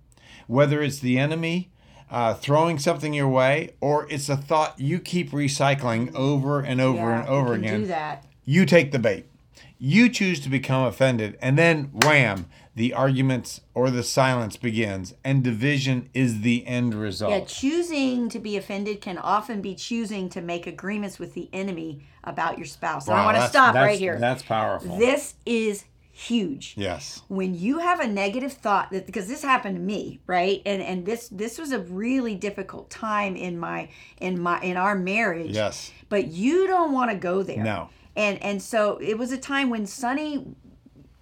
whether 0.47 0.81
it's 0.81 0.99
the 0.99 1.17
enemy. 1.17 1.71
Uh, 2.11 2.33
throwing 2.33 2.79
something 2.79 3.13
your 3.13 3.27
way, 3.27 3.69
or 3.81 4.07
it's 4.09 4.29
a 4.29 4.35
thought 4.35 4.79
you 4.79 4.97
keep 4.97 5.29
recycling 5.29 6.11
over 6.15 6.59
and 6.59 6.81
over 6.81 6.97
yeah, 6.97 7.19
and 7.19 7.29
over 7.29 7.53
again. 7.53 7.81
Do 7.81 7.87
that. 7.87 8.25
You 8.45 8.65
take 8.65 8.91
the 8.91 8.97
bait. 8.97 9.27
You 9.81 10.09
choose 10.09 10.41
to 10.41 10.49
become 10.49 10.83
offended, 10.83 11.37
and 11.41 11.57
then 11.57 11.85
wham, 12.03 12.47
the 12.75 12.93
arguments 12.93 13.61
or 13.73 13.89
the 13.89 14.03
silence 14.03 14.57
begins, 14.57 15.13
and 15.23 15.41
division 15.41 16.09
is 16.13 16.41
the 16.41 16.67
end 16.67 16.93
result. 16.93 17.31
Yeah, 17.31 17.45
choosing 17.45 18.27
to 18.27 18.39
be 18.39 18.57
offended 18.57 18.99
can 18.99 19.17
often 19.17 19.61
be 19.61 19.75
choosing 19.75 20.29
to 20.29 20.41
make 20.41 20.67
agreements 20.67 21.17
with 21.17 21.33
the 21.33 21.49
enemy 21.53 22.03
about 22.25 22.57
your 22.57 22.67
spouse. 22.67 23.07
Wow, 23.07 23.15
I 23.15 23.25
want 23.25 23.37
to 23.37 23.47
stop 23.47 23.73
right 23.73 23.97
here. 23.97 24.19
That's 24.19 24.43
powerful. 24.43 24.97
This 24.97 25.35
is 25.45 25.85
huge. 26.11 26.73
Yes. 26.75 27.21
When 27.29 27.55
you 27.55 27.79
have 27.79 28.01
a 28.01 28.07
negative 28.07 28.51
thought 28.51 28.91
that 28.91 29.05
because 29.05 29.27
this 29.27 29.41
happened 29.41 29.77
to 29.77 29.81
me, 29.81 30.19
right? 30.27 30.61
And 30.65 30.81
and 30.81 31.05
this 31.05 31.29
this 31.29 31.57
was 31.57 31.71
a 31.71 31.79
really 31.79 32.35
difficult 32.35 32.89
time 32.89 33.35
in 33.35 33.57
my 33.57 33.89
in 34.19 34.41
my 34.41 34.61
in 34.61 34.75
our 34.75 34.95
marriage. 34.95 35.51
Yes. 35.51 35.91
But 36.09 36.27
you 36.27 36.67
don't 36.67 36.91
want 36.91 37.11
to 37.11 37.17
go 37.17 37.43
there. 37.43 37.63
No. 37.63 37.89
And 38.19 38.43
and 38.43 38.61
so 38.61 38.97
it 38.97 39.17
was 39.17 39.31
a 39.31 39.37
time 39.37 39.69
when 39.69 39.85
Sonny 39.85 40.45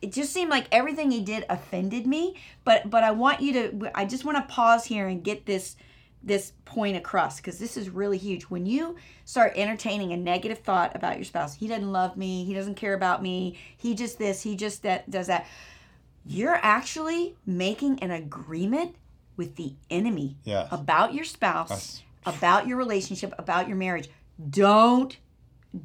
it 0.01 0.11
just 0.11 0.31
seemed 0.31 0.49
like 0.49 0.67
everything 0.71 1.09
he 1.09 1.21
did 1.21 1.43
offended 1.49 2.05
me 2.05 2.35
but 2.63 2.87
but 2.87 3.03
i 3.03 3.09
want 3.09 3.41
you 3.41 3.51
to 3.51 3.91
i 3.95 4.05
just 4.05 4.23
want 4.23 4.37
to 4.37 4.53
pause 4.53 4.85
here 4.85 5.07
and 5.07 5.23
get 5.23 5.47
this 5.47 5.75
this 6.23 6.51
point 6.65 6.97
across 6.97 7.37
because 7.37 7.57
this 7.57 7.77
is 7.77 7.89
really 7.89 8.17
huge. 8.17 8.43
When 8.43 8.65
you 8.65 8.95
start 9.23 9.53
entertaining 9.55 10.11
a 10.11 10.17
negative 10.17 10.59
thought 10.59 10.95
about 10.95 11.15
your 11.15 11.23
spouse 11.23 11.55
he 11.55 11.67
doesn't 11.67 11.91
love 11.91 12.17
me 12.17 12.43
he 12.43 12.53
doesn't 12.53 12.75
care 12.75 12.93
about 12.93 13.21
me 13.21 13.57
he 13.77 13.95
just 13.95 14.17
this 14.19 14.41
he 14.41 14.55
just 14.55 14.83
that 14.83 15.09
does 15.09 15.27
that 15.27 15.45
you're 16.25 16.59
actually 16.61 17.35
making 17.45 17.99
an 17.99 18.11
agreement 18.11 18.95
with 19.37 19.55
the 19.55 19.73
enemy 19.89 20.35
yes. 20.43 20.67
about 20.71 21.13
your 21.13 21.23
spouse 21.23 21.69
That's... 21.69 22.01
about 22.25 22.67
your 22.67 22.77
relationship 22.77 23.33
about 23.37 23.67
your 23.67 23.77
marriage. 23.77 24.09
Don't 24.49 25.15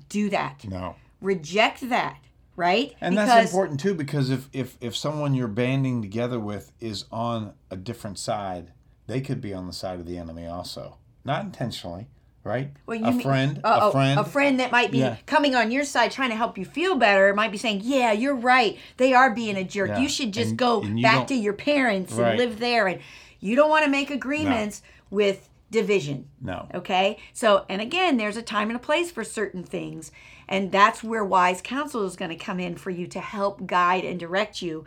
do 0.08 0.30
that. 0.30 0.64
No 0.68 0.96
reject 1.22 1.88
that 1.88 2.18
right? 2.56 2.94
And 3.00 3.14
because, 3.14 3.28
that's 3.28 3.50
important 3.50 3.80
too 3.80 3.94
because 3.94 4.30
if 4.30 4.48
if 4.52 4.76
if 4.80 4.96
someone 4.96 5.34
you're 5.34 5.48
banding 5.48 6.02
together 6.02 6.38
with 6.38 6.72
is 6.80 7.04
on 7.10 7.54
a 7.70 7.76
different 7.76 8.18
side, 8.18 8.72
they 9.06 9.20
could 9.20 9.40
be 9.40 9.54
on 9.54 9.66
the 9.66 9.72
side 9.72 10.00
of 10.00 10.06
the 10.06 10.18
enemy 10.18 10.46
also, 10.46 10.98
not 11.24 11.44
intentionally. 11.44 12.08
Right, 12.44 12.72
well, 12.86 12.98
you 12.98 13.04
a 13.04 13.12
mean, 13.12 13.20
friend, 13.20 13.60
a 13.62 13.92
friend, 13.92 14.18
a 14.18 14.24
friend 14.24 14.58
that 14.58 14.72
might 14.72 14.90
be 14.90 14.98
yeah. 14.98 15.16
coming 15.26 15.54
on 15.54 15.70
your 15.70 15.84
side, 15.84 16.10
trying 16.10 16.30
to 16.30 16.36
help 16.36 16.58
you 16.58 16.64
feel 16.64 16.96
better, 16.96 17.32
might 17.34 17.52
be 17.52 17.58
saying, 17.58 17.82
"Yeah, 17.84 18.10
you're 18.10 18.34
right. 18.34 18.76
They 18.96 19.14
are 19.14 19.30
being 19.30 19.56
a 19.56 19.62
jerk. 19.62 19.90
Yeah. 19.90 20.00
You 20.00 20.08
should 20.08 20.32
just 20.32 20.50
and, 20.50 20.58
go 20.58 20.82
and 20.82 21.00
back 21.00 21.28
to 21.28 21.36
your 21.36 21.52
parents 21.52 22.12
right. 22.14 22.30
and 22.30 22.38
live 22.38 22.58
there." 22.58 22.88
And 22.88 23.00
you 23.38 23.54
don't 23.54 23.70
want 23.70 23.84
to 23.84 23.90
make 23.92 24.10
agreements 24.10 24.82
no. 24.82 25.18
with 25.18 25.48
division. 25.70 26.28
No. 26.40 26.68
Okay. 26.74 27.18
So, 27.32 27.64
and 27.68 27.80
again, 27.80 28.16
there's 28.16 28.36
a 28.36 28.42
time 28.42 28.70
and 28.70 28.76
a 28.76 28.80
place 28.80 29.12
for 29.12 29.22
certain 29.22 29.62
things. 29.62 30.10
And 30.52 30.70
that's 30.70 31.02
where 31.02 31.24
wise 31.24 31.62
counsel 31.62 32.04
is 32.04 32.14
going 32.14 32.28
to 32.28 32.36
come 32.36 32.60
in 32.60 32.76
for 32.76 32.90
you 32.90 33.06
to 33.08 33.20
help 33.20 33.66
guide 33.66 34.04
and 34.04 34.20
direct 34.20 34.60
you 34.60 34.84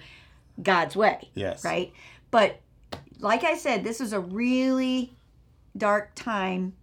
God's 0.62 0.96
way. 0.96 1.32
Yes. 1.34 1.66
Right? 1.66 1.92
But 2.30 2.62
like 3.20 3.44
I 3.44 3.58
said, 3.58 3.84
this 3.84 4.00
is 4.00 4.14
a 4.14 4.20
really 4.20 5.16
dark 5.76 6.12
time 6.14 6.74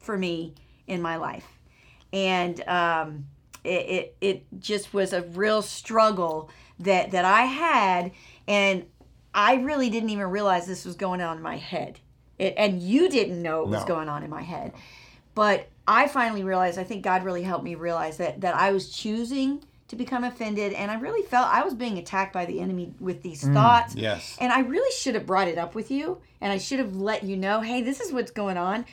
for 0.00 0.18
me 0.18 0.54
in 0.88 1.00
my 1.00 1.16
life. 1.16 1.46
And 2.12 2.60
um, 2.68 3.26
it, 3.62 3.70
it, 3.70 4.16
it 4.20 4.46
just 4.58 4.92
was 4.92 5.12
a 5.12 5.22
real 5.22 5.62
struggle 5.62 6.50
that, 6.80 7.12
that 7.12 7.24
I 7.24 7.42
had. 7.42 8.10
And 8.48 8.86
I 9.32 9.54
really 9.54 9.88
didn't 9.88 10.10
even 10.10 10.26
realize 10.26 10.66
this 10.66 10.84
was 10.84 10.96
going 10.96 11.20
on 11.20 11.36
in 11.36 11.42
my 11.44 11.58
head. 11.58 12.00
It, 12.40 12.54
and 12.56 12.82
you 12.82 13.08
didn't 13.08 13.40
know 13.40 13.62
it 13.62 13.68
was 13.68 13.82
no. 13.82 13.86
going 13.86 14.08
on 14.08 14.24
in 14.24 14.30
my 14.30 14.42
head. 14.42 14.72
But 15.36 15.68
I 15.88 16.08
finally 16.08 16.42
realized, 16.42 16.78
I 16.78 16.84
think 16.84 17.02
God 17.02 17.24
really 17.24 17.42
helped 17.42 17.64
me 17.64 17.74
realize 17.74 18.16
that 18.16 18.40
that 18.40 18.54
I 18.54 18.72
was 18.72 18.90
choosing 18.90 19.62
to 19.88 19.96
become 19.96 20.24
offended 20.24 20.72
and 20.72 20.90
I 20.90 20.98
really 20.98 21.22
felt 21.22 21.46
I 21.46 21.62
was 21.62 21.72
being 21.72 21.96
attacked 21.98 22.32
by 22.32 22.44
the 22.44 22.58
enemy 22.60 22.92
with 22.98 23.22
these 23.22 23.44
mm, 23.44 23.54
thoughts. 23.54 23.94
Yes. 23.94 24.36
And 24.40 24.52
I 24.52 24.60
really 24.60 24.90
should 24.96 25.14
have 25.14 25.26
brought 25.26 25.46
it 25.46 25.58
up 25.58 25.76
with 25.76 25.92
you 25.92 26.20
and 26.40 26.52
I 26.52 26.58
should 26.58 26.80
have 26.80 26.96
let 26.96 27.22
you 27.22 27.36
know, 27.36 27.60
"Hey, 27.60 27.82
this 27.82 28.00
is 28.00 28.12
what's 28.12 28.32
going 28.32 28.56
on." 28.56 28.84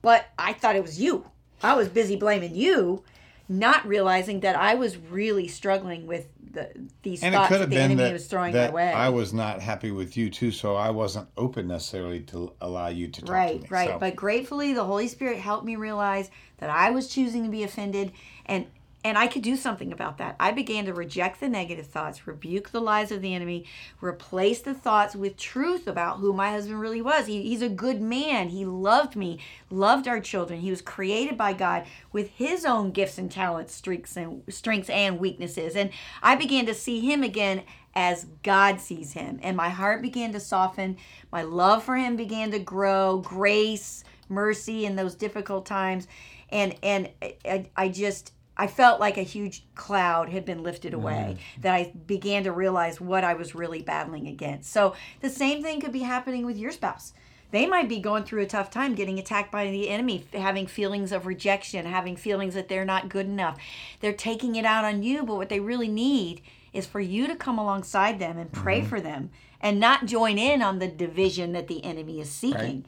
But 0.00 0.26
I 0.38 0.52
thought 0.52 0.74
it 0.74 0.82
was 0.82 1.00
you. 1.00 1.26
I 1.62 1.74
was 1.74 1.88
busy 1.88 2.16
blaming 2.16 2.56
you, 2.56 3.04
not 3.48 3.86
realizing 3.86 4.40
that 4.40 4.56
I 4.56 4.74
was 4.74 4.96
really 4.96 5.46
struggling 5.46 6.06
with 6.06 6.26
the, 6.52 6.70
these 7.02 7.22
and 7.22 7.34
thoughts 7.34 7.50
that 7.50 7.70
the 7.70 7.76
enemy 7.76 8.02
that, 8.02 8.12
was 8.12 8.26
throwing 8.26 8.52
that 8.52 8.70
my 8.70 8.74
way. 8.74 8.92
I 8.92 9.08
was 9.08 9.32
not 9.32 9.60
happy 9.60 9.90
with 9.90 10.16
you 10.16 10.30
too, 10.30 10.50
so 10.50 10.76
I 10.76 10.90
wasn't 10.90 11.28
open 11.36 11.68
necessarily 11.68 12.20
to 12.20 12.52
allow 12.60 12.88
you 12.88 13.08
to 13.08 13.20
talk 13.22 13.30
right, 13.30 13.54
to 13.54 13.62
me. 13.62 13.68
Right, 13.70 13.70
right. 13.70 13.88
So. 13.90 13.98
But 13.98 14.16
gratefully, 14.16 14.72
the 14.72 14.84
Holy 14.84 15.08
Spirit 15.08 15.38
helped 15.38 15.64
me 15.64 15.76
realize 15.76 16.30
that 16.58 16.70
I 16.70 16.90
was 16.90 17.08
choosing 17.08 17.44
to 17.44 17.50
be 17.50 17.62
offended, 17.62 18.12
and 18.46 18.66
and 19.04 19.18
I 19.18 19.26
could 19.26 19.42
do 19.42 19.56
something 19.56 19.92
about 19.92 20.18
that. 20.18 20.36
I 20.38 20.52
began 20.52 20.84
to 20.84 20.94
reject 20.94 21.40
the 21.40 21.48
negative 21.48 21.86
thoughts, 21.86 22.26
rebuke 22.26 22.70
the 22.70 22.80
lies 22.80 23.10
of 23.10 23.20
the 23.20 23.34
enemy, 23.34 23.64
replace 24.00 24.60
the 24.60 24.74
thoughts 24.74 25.16
with 25.16 25.36
truth 25.36 25.88
about 25.88 26.18
who 26.18 26.32
my 26.32 26.50
husband 26.52 26.80
really 26.80 27.02
was. 27.02 27.26
He, 27.26 27.42
he's 27.42 27.62
a 27.62 27.68
good 27.68 28.00
man. 28.00 28.50
He 28.50 28.64
loved 28.64 29.16
me, 29.16 29.40
loved 29.70 30.06
our 30.06 30.20
children. 30.20 30.60
He 30.60 30.70
was 30.70 30.82
created 30.82 31.36
by 31.36 31.52
God 31.52 31.84
with 32.12 32.30
his 32.30 32.64
own 32.64 32.92
gifts 32.92 33.18
and 33.18 33.30
talents, 33.30 33.74
strengths 33.74 34.16
and 34.16 34.42
strengths 34.48 34.90
and 34.90 35.18
weaknesses. 35.18 35.74
And 35.74 35.90
I 36.22 36.36
began 36.36 36.66
to 36.66 36.74
see 36.74 37.00
him 37.00 37.24
again 37.24 37.62
as 37.94 38.26
God 38.44 38.80
sees 38.80 39.12
him. 39.12 39.40
And 39.42 39.56
my 39.56 39.68
heart 39.68 40.00
began 40.00 40.32
to 40.32 40.40
soften. 40.40 40.96
My 41.32 41.42
love 41.42 41.82
for 41.82 41.96
him 41.96 42.14
began 42.14 42.52
to 42.52 42.58
grow. 42.60 43.18
Grace, 43.18 44.04
mercy 44.28 44.86
in 44.86 44.94
those 44.94 45.16
difficult 45.16 45.66
times. 45.66 46.06
And 46.50 46.76
and 46.82 47.10
I, 47.44 47.68
I 47.76 47.88
just 47.88 48.32
I 48.56 48.66
felt 48.66 49.00
like 49.00 49.16
a 49.16 49.22
huge 49.22 49.64
cloud 49.74 50.28
had 50.28 50.44
been 50.44 50.62
lifted 50.62 50.94
away, 50.94 51.36
mm. 51.38 51.62
that 51.62 51.74
I 51.74 51.92
began 52.06 52.44
to 52.44 52.52
realize 52.52 53.00
what 53.00 53.24
I 53.24 53.34
was 53.34 53.54
really 53.54 53.82
battling 53.82 54.28
against. 54.28 54.72
So 54.72 54.94
the 55.20 55.30
same 55.30 55.62
thing 55.62 55.80
could 55.80 55.92
be 55.92 56.00
happening 56.00 56.44
with 56.44 56.58
your 56.58 56.70
spouse. 56.70 57.14
They 57.50 57.66
might 57.66 57.88
be 57.88 57.98
going 57.98 58.24
through 58.24 58.42
a 58.42 58.46
tough 58.46 58.70
time 58.70 58.94
getting 58.94 59.18
attacked 59.18 59.52
by 59.52 59.70
the 59.70 59.88
enemy, 59.88 60.26
having 60.32 60.66
feelings 60.66 61.12
of 61.12 61.26
rejection, 61.26 61.84
having 61.84 62.16
feelings 62.16 62.54
that 62.54 62.68
they're 62.68 62.84
not 62.84 63.10
good 63.10 63.26
enough. 63.26 63.58
They're 64.00 64.12
taking 64.12 64.56
it 64.56 64.64
out 64.64 64.84
on 64.84 65.02
you, 65.02 65.22
but 65.22 65.36
what 65.36 65.50
they 65.50 65.60
really 65.60 65.88
need 65.88 66.40
is 66.72 66.86
for 66.86 67.00
you 67.00 67.26
to 67.26 67.36
come 67.36 67.58
alongside 67.58 68.18
them 68.18 68.38
and 68.38 68.50
pray 68.50 68.80
mm-hmm. 68.80 68.88
for 68.88 69.00
them 69.00 69.30
and 69.60 69.78
not 69.78 70.06
join 70.06 70.38
in 70.38 70.62
on 70.62 70.78
the 70.78 70.88
division 70.88 71.52
that 71.52 71.68
the 71.68 71.84
enemy 71.84 72.20
is 72.20 72.30
seeking. 72.30 72.58
Right 72.82 72.84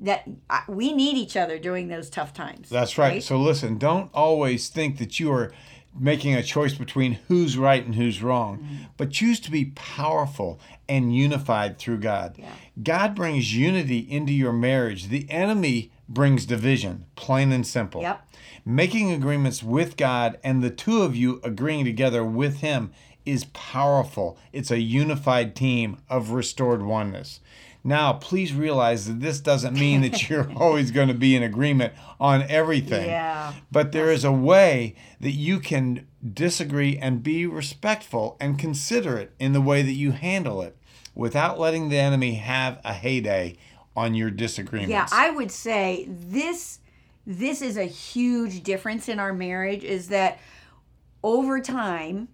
that 0.00 0.28
we 0.68 0.92
need 0.92 1.16
each 1.16 1.36
other 1.36 1.58
during 1.58 1.88
those 1.88 2.10
tough 2.10 2.32
times. 2.32 2.68
That's 2.68 2.98
right. 2.98 3.14
right. 3.14 3.22
So 3.22 3.38
listen, 3.38 3.78
don't 3.78 4.10
always 4.12 4.68
think 4.68 4.98
that 4.98 5.20
you 5.20 5.32
are 5.32 5.52
making 5.98 6.34
a 6.34 6.42
choice 6.42 6.74
between 6.74 7.20
who's 7.28 7.56
right 7.56 7.84
and 7.84 7.94
who's 7.94 8.22
wrong, 8.22 8.58
mm-hmm. 8.58 8.74
but 8.96 9.10
choose 9.10 9.38
to 9.40 9.50
be 9.50 9.66
powerful 9.76 10.58
and 10.88 11.14
unified 11.14 11.78
through 11.78 11.98
God. 11.98 12.34
Yeah. 12.36 12.52
God 12.82 13.14
brings 13.14 13.56
unity 13.56 13.98
into 13.98 14.32
your 14.32 14.52
marriage. 14.52 15.08
The 15.08 15.30
enemy 15.30 15.92
brings 16.08 16.46
division, 16.46 17.06
plain 17.14 17.52
and 17.52 17.66
simple. 17.66 18.02
Yep. 18.02 18.28
Making 18.64 19.12
agreements 19.12 19.62
with 19.62 19.96
God 19.96 20.38
and 20.42 20.62
the 20.62 20.70
two 20.70 21.02
of 21.02 21.14
you 21.14 21.40
agreeing 21.44 21.84
together 21.84 22.24
with 22.24 22.58
Him 22.58 22.90
is 23.24 23.44
powerful. 23.52 24.38
It's 24.52 24.70
a 24.70 24.80
unified 24.80 25.54
team 25.54 25.98
of 26.10 26.30
restored 26.30 26.82
oneness. 26.82 27.40
Now, 27.86 28.14
please 28.14 28.54
realize 28.54 29.06
that 29.06 29.20
this 29.20 29.40
doesn't 29.40 29.74
mean 29.74 30.00
that 30.00 30.28
you're 30.28 30.50
always 30.56 30.90
going 30.90 31.08
to 31.08 31.14
be 31.14 31.36
in 31.36 31.42
agreement 31.42 31.92
on 32.18 32.42
everything. 32.48 33.06
Yeah. 33.06 33.52
But 33.70 33.92
there 33.92 34.10
is 34.10 34.24
a 34.24 34.32
way 34.32 34.96
that 35.20 35.32
you 35.32 35.60
can 35.60 36.06
disagree 36.32 36.96
and 36.96 37.22
be 37.22 37.46
respectful 37.46 38.38
and 38.40 38.58
considerate 38.58 39.32
in 39.38 39.52
the 39.52 39.60
way 39.60 39.82
that 39.82 39.92
you 39.92 40.12
handle 40.12 40.62
it 40.62 40.78
without 41.14 41.60
letting 41.60 41.90
the 41.90 41.98
enemy 41.98 42.34
have 42.36 42.80
a 42.84 42.94
heyday 42.94 43.56
on 43.94 44.14
your 44.14 44.30
disagreements. 44.30 44.90
Yeah, 44.90 45.06
I 45.12 45.30
would 45.30 45.50
say 45.50 46.08
this 46.08 46.80
this 47.26 47.62
is 47.62 47.76
a 47.76 47.84
huge 47.84 48.62
difference 48.62 49.08
in 49.08 49.18
our 49.18 49.32
marriage 49.32 49.82
is 49.82 50.08
that 50.08 50.38
over 51.22 51.58
time 51.58 52.28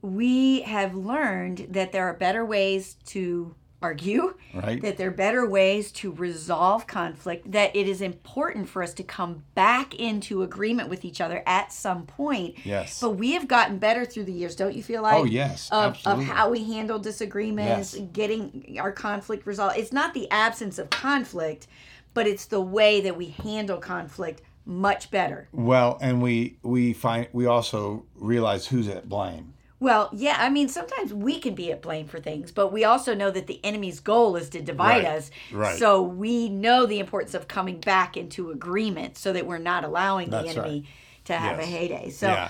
we 0.00 0.60
have 0.62 0.94
learned 0.94 1.66
that 1.70 1.90
there 1.90 2.06
are 2.06 2.14
better 2.14 2.44
ways 2.44 2.94
to 3.06 3.54
argue 3.80 4.34
right. 4.54 4.82
that 4.82 4.96
there 4.96 5.08
are 5.08 5.12
better 5.12 5.48
ways 5.48 5.92
to 5.92 6.10
resolve 6.12 6.86
conflict 6.86 7.50
that 7.52 7.74
it 7.76 7.86
is 7.86 8.00
important 8.00 8.68
for 8.68 8.82
us 8.82 8.92
to 8.94 9.04
come 9.04 9.44
back 9.54 9.94
into 9.94 10.42
agreement 10.42 10.88
with 10.88 11.04
each 11.04 11.20
other 11.20 11.42
at 11.46 11.72
some 11.72 12.04
point. 12.04 12.56
Yes. 12.64 13.00
But 13.00 13.10
we 13.10 13.32
have 13.32 13.46
gotten 13.46 13.78
better 13.78 14.04
through 14.04 14.24
the 14.24 14.32
years 14.32 14.56
don't 14.56 14.74
you 14.74 14.82
feel 14.82 15.02
like? 15.02 15.16
Oh 15.16 15.24
yes. 15.24 15.68
Of, 15.70 15.94
absolutely. 15.94 16.24
of 16.24 16.30
how 16.30 16.50
we 16.50 16.64
handle 16.64 16.98
disagreements 16.98 17.94
Yes. 17.94 18.08
getting 18.12 18.78
our 18.80 18.90
conflict 18.90 19.46
resolved. 19.46 19.78
It's 19.78 19.92
not 19.92 20.12
the 20.12 20.28
absence 20.30 20.78
of 20.78 20.90
conflict 20.90 21.68
but 22.14 22.26
it's 22.26 22.46
the 22.46 22.60
way 22.60 23.00
that 23.02 23.16
we 23.16 23.26
handle 23.26 23.76
conflict 23.76 24.42
much 24.64 25.10
better. 25.10 25.48
Well 25.52 25.98
and 26.00 26.20
we 26.20 26.58
we 26.62 26.92
find 26.94 27.28
we 27.32 27.46
also 27.46 28.06
realize 28.16 28.66
who's 28.66 28.88
at 28.88 29.08
blame 29.08 29.54
Well, 29.80 30.10
yeah, 30.12 30.36
I 30.38 30.50
mean, 30.50 30.68
sometimes 30.68 31.14
we 31.14 31.38
can 31.38 31.54
be 31.54 31.70
at 31.70 31.82
blame 31.82 32.08
for 32.08 32.18
things, 32.18 32.50
but 32.50 32.72
we 32.72 32.84
also 32.84 33.14
know 33.14 33.30
that 33.30 33.46
the 33.46 33.64
enemy's 33.64 34.00
goal 34.00 34.34
is 34.36 34.48
to 34.50 34.60
divide 34.60 35.04
Right, 35.04 35.04
us. 35.04 35.30
right. 35.52 35.78
So 35.78 36.02
we 36.02 36.48
know 36.48 36.84
the 36.84 36.98
importance 36.98 37.34
of 37.34 37.46
coming 37.46 37.80
back 37.80 38.16
into 38.16 38.50
agreement 38.50 39.16
so 39.16 39.32
that 39.32 39.46
we're 39.46 39.58
not 39.58 39.84
allowing 39.84 40.30
the 40.30 40.42
That's 40.42 40.56
enemy 40.56 40.84
to 41.26 41.34
have 41.34 41.58
a 41.58 41.64
heyday. 41.64 42.10
So 42.10 42.26
yeah 42.26 42.48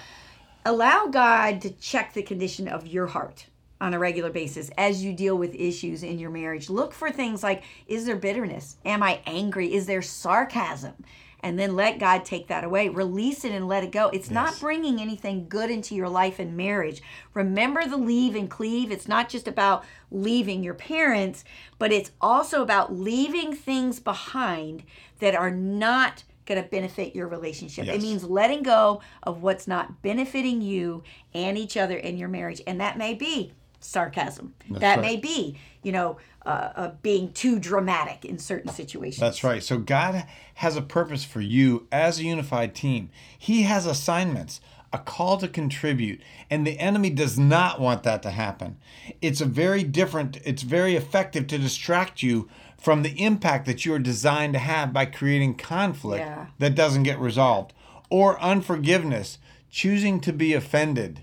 allow 0.64 1.06
God 1.06 1.60
to 1.62 1.70
check 1.70 2.12
the 2.12 2.22
condition 2.22 2.68
of 2.68 2.86
your 2.86 3.06
heart 3.06 3.46
on 3.80 3.94
a 3.94 3.98
regular 3.98 4.30
basis 4.30 4.70
as 4.76 5.02
you 5.04 5.12
deal 5.12 5.36
with 5.36 5.54
issues 5.54 6.02
in 6.02 6.18
your 6.18 6.30
marriage. 6.30 6.68
Look 6.68 6.92
for 6.92 7.10
things 7.10 7.42
like 7.42 7.62
is 7.86 8.06
there 8.06 8.16
bitterness? 8.16 8.76
Am 8.84 9.02
I 9.02 9.20
angry? 9.26 9.72
Is 9.72 9.86
there 9.86 10.02
sarcasm? 10.02 10.94
And 11.40 11.58
then 11.58 11.76
let 11.76 12.00
God 12.00 12.24
take 12.24 12.48
that 12.48 12.64
away. 12.64 12.88
Release 12.88 13.44
it 13.44 13.52
and 13.52 13.68
let 13.68 13.84
it 13.84 13.92
go. 13.92 14.08
It's 14.08 14.30
not 14.30 14.58
bringing 14.58 15.00
anything 15.00 15.48
good 15.48 15.70
into 15.70 15.94
your 15.94 16.08
life 16.08 16.38
and 16.38 16.56
marriage. 16.56 17.00
Remember 17.32 17.86
the 17.86 17.96
leave 17.96 18.34
and 18.34 18.50
cleave. 18.50 18.90
It's 18.90 19.06
not 19.06 19.28
just 19.28 19.46
about 19.46 19.84
leaving 20.10 20.64
your 20.64 20.74
parents, 20.74 21.44
but 21.78 21.92
it's 21.92 22.10
also 22.20 22.62
about 22.62 22.92
leaving 22.92 23.54
things 23.54 24.00
behind 24.00 24.82
that 25.20 25.36
are 25.36 25.50
not 25.50 26.24
going 26.44 26.60
to 26.60 26.68
benefit 26.68 27.14
your 27.14 27.28
relationship. 27.28 27.86
It 27.86 28.00
means 28.00 28.24
letting 28.24 28.62
go 28.62 29.02
of 29.22 29.42
what's 29.42 29.68
not 29.68 30.02
benefiting 30.02 30.62
you 30.62 31.02
and 31.34 31.58
each 31.58 31.76
other 31.76 31.96
in 31.96 32.16
your 32.16 32.28
marriage. 32.28 32.62
And 32.66 32.80
that 32.80 32.96
may 32.96 33.14
be 33.14 33.52
sarcasm. 33.80 34.54
that 34.70 34.96
right. 34.96 35.00
may 35.00 35.16
be, 35.16 35.58
you 35.82 35.92
know, 35.92 36.18
uh, 36.44 36.72
uh, 36.76 36.90
being 37.02 37.32
too 37.32 37.58
dramatic 37.58 38.24
in 38.24 38.38
certain 38.38 38.72
situations. 38.72 39.20
That's 39.20 39.44
right. 39.44 39.62
So 39.62 39.78
God 39.78 40.24
has 40.54 40.76
a 40.76 40.82
purpose 40.82 41.24
for 41.24 41.40
you 41.40 41.86
as 41.92 42.18
a 42.18 42.24
unified 42.24 42.74
team. 42.74 43.10
He 43.38 43.62
has 43.62 43.86
assignments, 43.86 44.60
a 44.92 44.98
call 44.98 45.36
to 45.38 45.48
contribute, 45.48 46.20
and 46.50 46.66
the 46.66 46.78
enemy 46.78 47.10
does 47.10 47.38
not 47.38 47.80
want 47.80 48.02
that 48.04 48.22
to 48.22 48.30
happen. 48.30 48.78
It's 49.20 49.40
a 49.40 49.44
very 49.46 49.82
different, 49.82 50.38
it's 50.44 50.62
very 50.62 50.96
effective 50.96 51.46
to 51.48 51.58
distract 51.58 52.22
you 52.22 52.48
from 52.80 53.02
the 53.02 53.22
impact 53.22 53.66
that 53.66 53.84
you 53.84 53.92
are 53.92 53.98
designed 53.98 54.54
to 54.54 54.58
have 54.58 54.92
by 54.92 55.04
creating 55.04 55.56
conflict 55.56 56.24
Yeah. 56.24 56.46
that 56.58 56.74
doesn't 56.74 57.02
get 57.02 57.18
resolved 57.18 57.72
or 58.08 58.40
unforgiveness, 58.40 59.38
choosing 59.70 60.20
to 60.20 60.32
be 60.32 60.54
offended. 60.54 61.20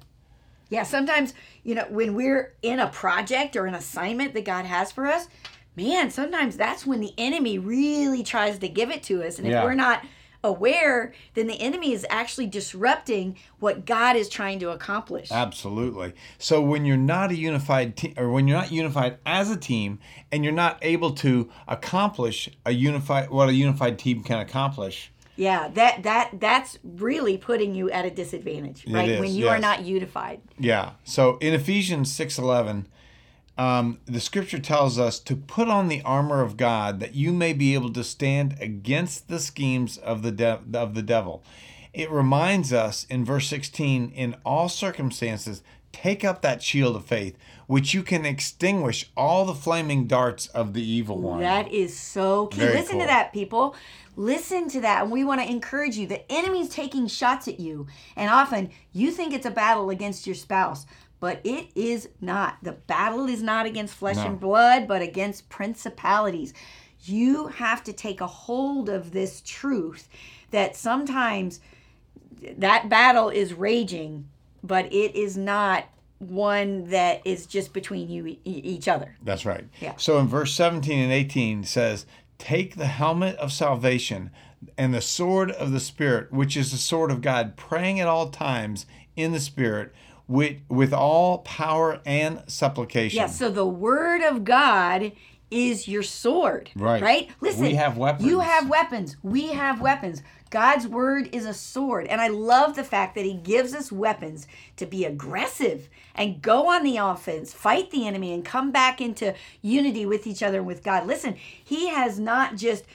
Yeah, 0.69 0.83
sometimes, 0.83 1.33
you 1.63 1.75
know, 1.75 1.85
when 1.89 2.15
we're 2.15 2.53
in 2.61 2.79
a 2.79 2.87
project 2.87 3.55
or 3.55 3.65
an 3.65 3.75
assignment 3.75 4.33
that 4.33 4.45
God 4.45 4.65
has 4.65 4.91
for 4.91 5.05
us, 5.05 5.27
man, 5.75 6.09
sometimes 6.09 6.57
that's 6.57 6.85
when 6.85 7.01
the 7.01 7.13
enemy 7.17 7.59
really 7.59 8.23
tries 8.23 8.59
to 8.59 8.67
give 8.67 8.89
it 8.89 9.03
to 9.03 9.23
us. 9.23 9.37
And 9.37 9.47
if 9.47 9.51
Yeah. 9.51 9.63
we're 9.63 9.75
not 9.75 10.03
aware, 10.43 11.11
then 11.33 11.47
the 11.47 11.59
enemy 11.59 11.91
is 11.91 12.05
actually 12.09 12.45
disrupting 12.45 13.35
what 13.59 13.83
God 13.85 14.15
is 14.15 14.29
trying 14.29 14.59
to 14.59 14.69
accomplish. 14.69 15.31
Absolutely. 15.31 16.13
So 16.37 16.61
when 16.61 16.85
you're 16.85 16.97
not 16.97 17.31
a 17.31 17.35
unified 17.35 17.97
team, 17.97 18.13
or 18.15 18.29
when 18.29 18.47
you're 18.47 18.57
not 18.57 18.71
unified 18.71 19.17
as 19.25 19.49
a 19.49 19.57
team, 19.57 19.99
and 20.31 20.43
you're 20.43 20.53
not 20.53 20.77
able 20.83 21.11
to 21.13 21.49
accomplish 21.67 22.49
a 22.65 22.71
unified 22.71 23.29
what 23.31 23.49
a 23.49 23.53
unified 23.53 23.97
team 23.97 24.21
can 24.23 24.39
accomplish, 24.39 25.11
Yeah, 25.35 25.69
that 25.69 26.03
that 26.03 26.39
that's 26.39 26.79
really 26.83 27.37
putting 27.37 27.75
you 27.75 27.89
at 27.91 28.05
a 28.05 28.11
disadvantage, 28.11 28.85
right? 28.87 29.09
is, 29.09 29.19
when 29.19 29.33
you 29.33 29.49
are 29.49 29.59
not 29.59 29.83
unified. 29.83 30.41
yeah. 30.57 30.91
So 31.03 31.37
in 31.37 31.53
Ephesians 31.53 32.11
six 32.11 32.37
eleven, 32.37 32.87
um, 33.57 33.99
the 34.05 34.19
scripture 34.19 34.59
tells 34.59 34.97
us 34.97 35.19
to 35.19 35.35
put 35.35 35.67
on 35.67 35.87
the 35.87 36.01
armor 36.03 36.41
of 36.41 36.57
God 36.57 36.99
that 36.99 37.15
you 37.15 37.33
may 37.33 37.53
be 37.53 37.73
able 37.73 37.91
to 37.93 38.03
stand 38.03 38.55
against 38.59 39.27
the 39.27 39.39
schemes 39.39 39.97
of 39.97 40.21
the 40.21 40.31
de- 40.31 40.61
of 40.73 40.93
the 40.93 41.03
devil. 41.03 41.43
It 41.93 42.11
reminds 42.11 42.73
us 42.73 43.05
in 43.09 43.23
verse 43.23 43.47
16, 43.47 44.11
in 44.11 44.35
all 44.45 44.67
circumstances, 44.67 45.63
take 45.93 46.25
up 46.25 46.41
that 46.41 46.61
shield 46.61 46.97
of 46.97 47.05
faith, 47.05 47.37
which 47.67 47.93
you 47.93 48.03
can 48.03 48.25
extinguish 48.25 49.09
all 49.15 49.45
the 49.45 49.55
flaming 49.55 50.05
darts 50.05 50.47
of 50.47 50.73
the 50.73 50.83
evil 50.83 51.21
one. 51.21 51.39
That 51.39 51.71
is 51.71 51.97
so 51.97 52.47
key. 52.47 52.59
Very 52.59 52.73
Listen 52.73 52.99
to 52.99 53.05
that, 53.05 53.31
people. 53.31 53.75
Listen 54.15 54.67
to 54.69 54.81
that. 54.81 55.03
And 55.03 55.11
we 55.11 55.23
want 55.23 55.41
to 55.41 55.49
encourage 55.49 55.97
you. 55.97 56.07
The 56.07 56.29
enemy's 56.31 56.69
taking 56.69 57.07
shots 57.07 57.47
at 57.47 57.59
you. 57.59 57.87
And 58.15 58.29
often 58.29 58.69
you 58.91 59.11
think 59.11 59.33
it's 59.33 59.45
a 59.45 59.51
battle 59.51 59.89
against 59.89 60.25
your 60.25 60.35
spouse, 60.35 60.85
but 61.19 61.41
it 61.43 61.67
is 61.75 62.09
not. 62.21 62.57
The 62.61 62.73
battle 62.73 63.27
is 63.27 63.41
not 63.43 63.65
against 63.65 63.93
flesh 63.95 64.15
No. 64.17 64.25
and 64.27 64.39
blood, 64.39 64.87
but 64.87 65.01
against 65.01 65.49
principalities. 65.49 66.53
You 67.03 67.47
have 67.47 67.83
to 67.83 67.93
take 67.93 68.21
a 68.21 68.27
hold 68.27 68.89
of 68.89 69.11
this 69.11 69.41
truth 69.45 70.07
that 70.51 70.75
sometimes 70.75 71.59
that 72.57 72.89
battle 72.89 73.29
is 73.29 73.53
raging, 73.53 74.27
but 74.63 74.85
it 74.93 75.15
is 75.15 75.37
not 75.37 75.85
one 76.19 76.85
that 76.85 77.21
is 77.25 77.45
just 77.45 77.73
between 77.73 78.09
you 78.09 78.25
e- 78.27 78.39
each 78.45 78.87
other. 78.87 79.15
That's 79.21 79.45
right. 79.45 79.65
Yeah. 79.81 79.93
So 79.97 80.17
in 80.19 80.27
verse 80.27 80.53
17 80.53 80.97
and 80.97 81.11
18 81.11 81.63
says, 81.65 82.05
Take 82.37 82.75
the 82.75 82.87
helmet 82.87 83.35
of 83.37 83.51
salvation 83.51 84.31
and 84.77 84.93
the 84.93 85.01
sword 85.01 85.51
of 85.51 85.71
the 85.71 85.79
Spirit, 85.79 86.31
which 86.31 86.57
is 86.57 86.71
the 86.71 86.77
sword 86.77 87.11
of 87.11 87.21
God, 87.21 87.55
praying 87.55 87.99
at 87.99 88.07
all 88.07 88.29
times 88.29 88.85
in 89.15 89.31
the 89.31 89.39
Spirit 89.39 89.93
with, 90.27 90.57
with 90.69 90.93
all 90.93 91.39
power 91.39 92.01
and 92.05 92.43
supplication. 92.47 93.17
Yeah, 93.17 93.27
so 93.27 93.49
the 93.49 93.65
word 93.65 94.21
of 94.21 94.43
God 94.43 95.11
is 95.51 95.87
your 95.87 96.03
sword. 96.03 96.71
Right. 96.75 97.01
Right? 97.01 97.29
Listen. 97.39 97.63
We 97.63 97.75
have 97.75 97.97
weapons. 97.97 98.27
You 98.27 98.39
have 98.39 98.69
weapons. 98.69 99.17
We 99.23 99.47
have 99.47 99.81
weapons. 99.81 100.23
God's 100.49 100.87
word 100.87 101.29
is 101.33 101.45
a 101.45 101.53
sword. 101.53 102.07
And 102.07 102.21
I 102.21 102.27
love 102.29 102.75
the 102.75 102.83
fact 102.83 103.15
that 103.15 103.25
he 103.25 103.33
gives 103.33 103.73
us 103.73 103.91
weapons 103.91 104.47
to 104.77 104.85
be 104.85 105.05
aggressive 105.05 105.89
and 106.13 106.41
go 106.41 106.69
on 106.69 106.83
the 106.83 106.97
offense, 106.97 107.53
fight 107.53 107.91
the 107.91 108.07
enemy, 108.07 108.33
and 108.33 108.45
come 108.45 108.71
back 108.71 109.01
into 109.01 109.35
unity 109.61 110.05
with 110.05 110.25
each 110.27 110.41
other 110.41 110.59
and 110.59 110.67
with 110.67 110.83
God. 110.83 111.07
Listen, 111.07 111.35
he 111.63 111.89
has 111.89 112.19
not 112.19 112.55
just 112.55 112.85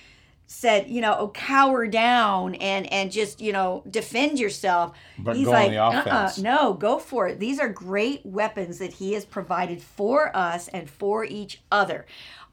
said, 0.53 0.91
you 0.91 1.01
know, 1.01 1.15
oh, 1.17 1.29
cower 1.29 1.87
down 1.87 2.57
and 2.57 2.93
and 2.93 3.13
just, 3.13 3.41
you 3.41 3.53
know, 3.53 3.85
defend 3.89 4.37
yourself. 4.37 4.93
But 5.17 5.37
He's 5.37 5.47
go 5.47 5.53
on 5.53 5.61
like, 5.61 5.71
the 5.71 5.79
"Uh-uh, 5.79 6.01
offense." 6.01 6.39
no, 6.39 6.75
go 6.75 6.99
for 6.99 7.29
it. 7.29 7.39
These 7.39 7.61
are 7.61 7.69
great 7.69 8.27
weapons 8.27 8.79
that 8.79 8.95
he 8.95 9.13
has 9.13 9.25
provided 9.25 9.81
for 9.81 10.37
us 10.37 10.67
and 10.67 10.91
for 10.91 11.25
each 11.25 11.63
other. 11.71 12.05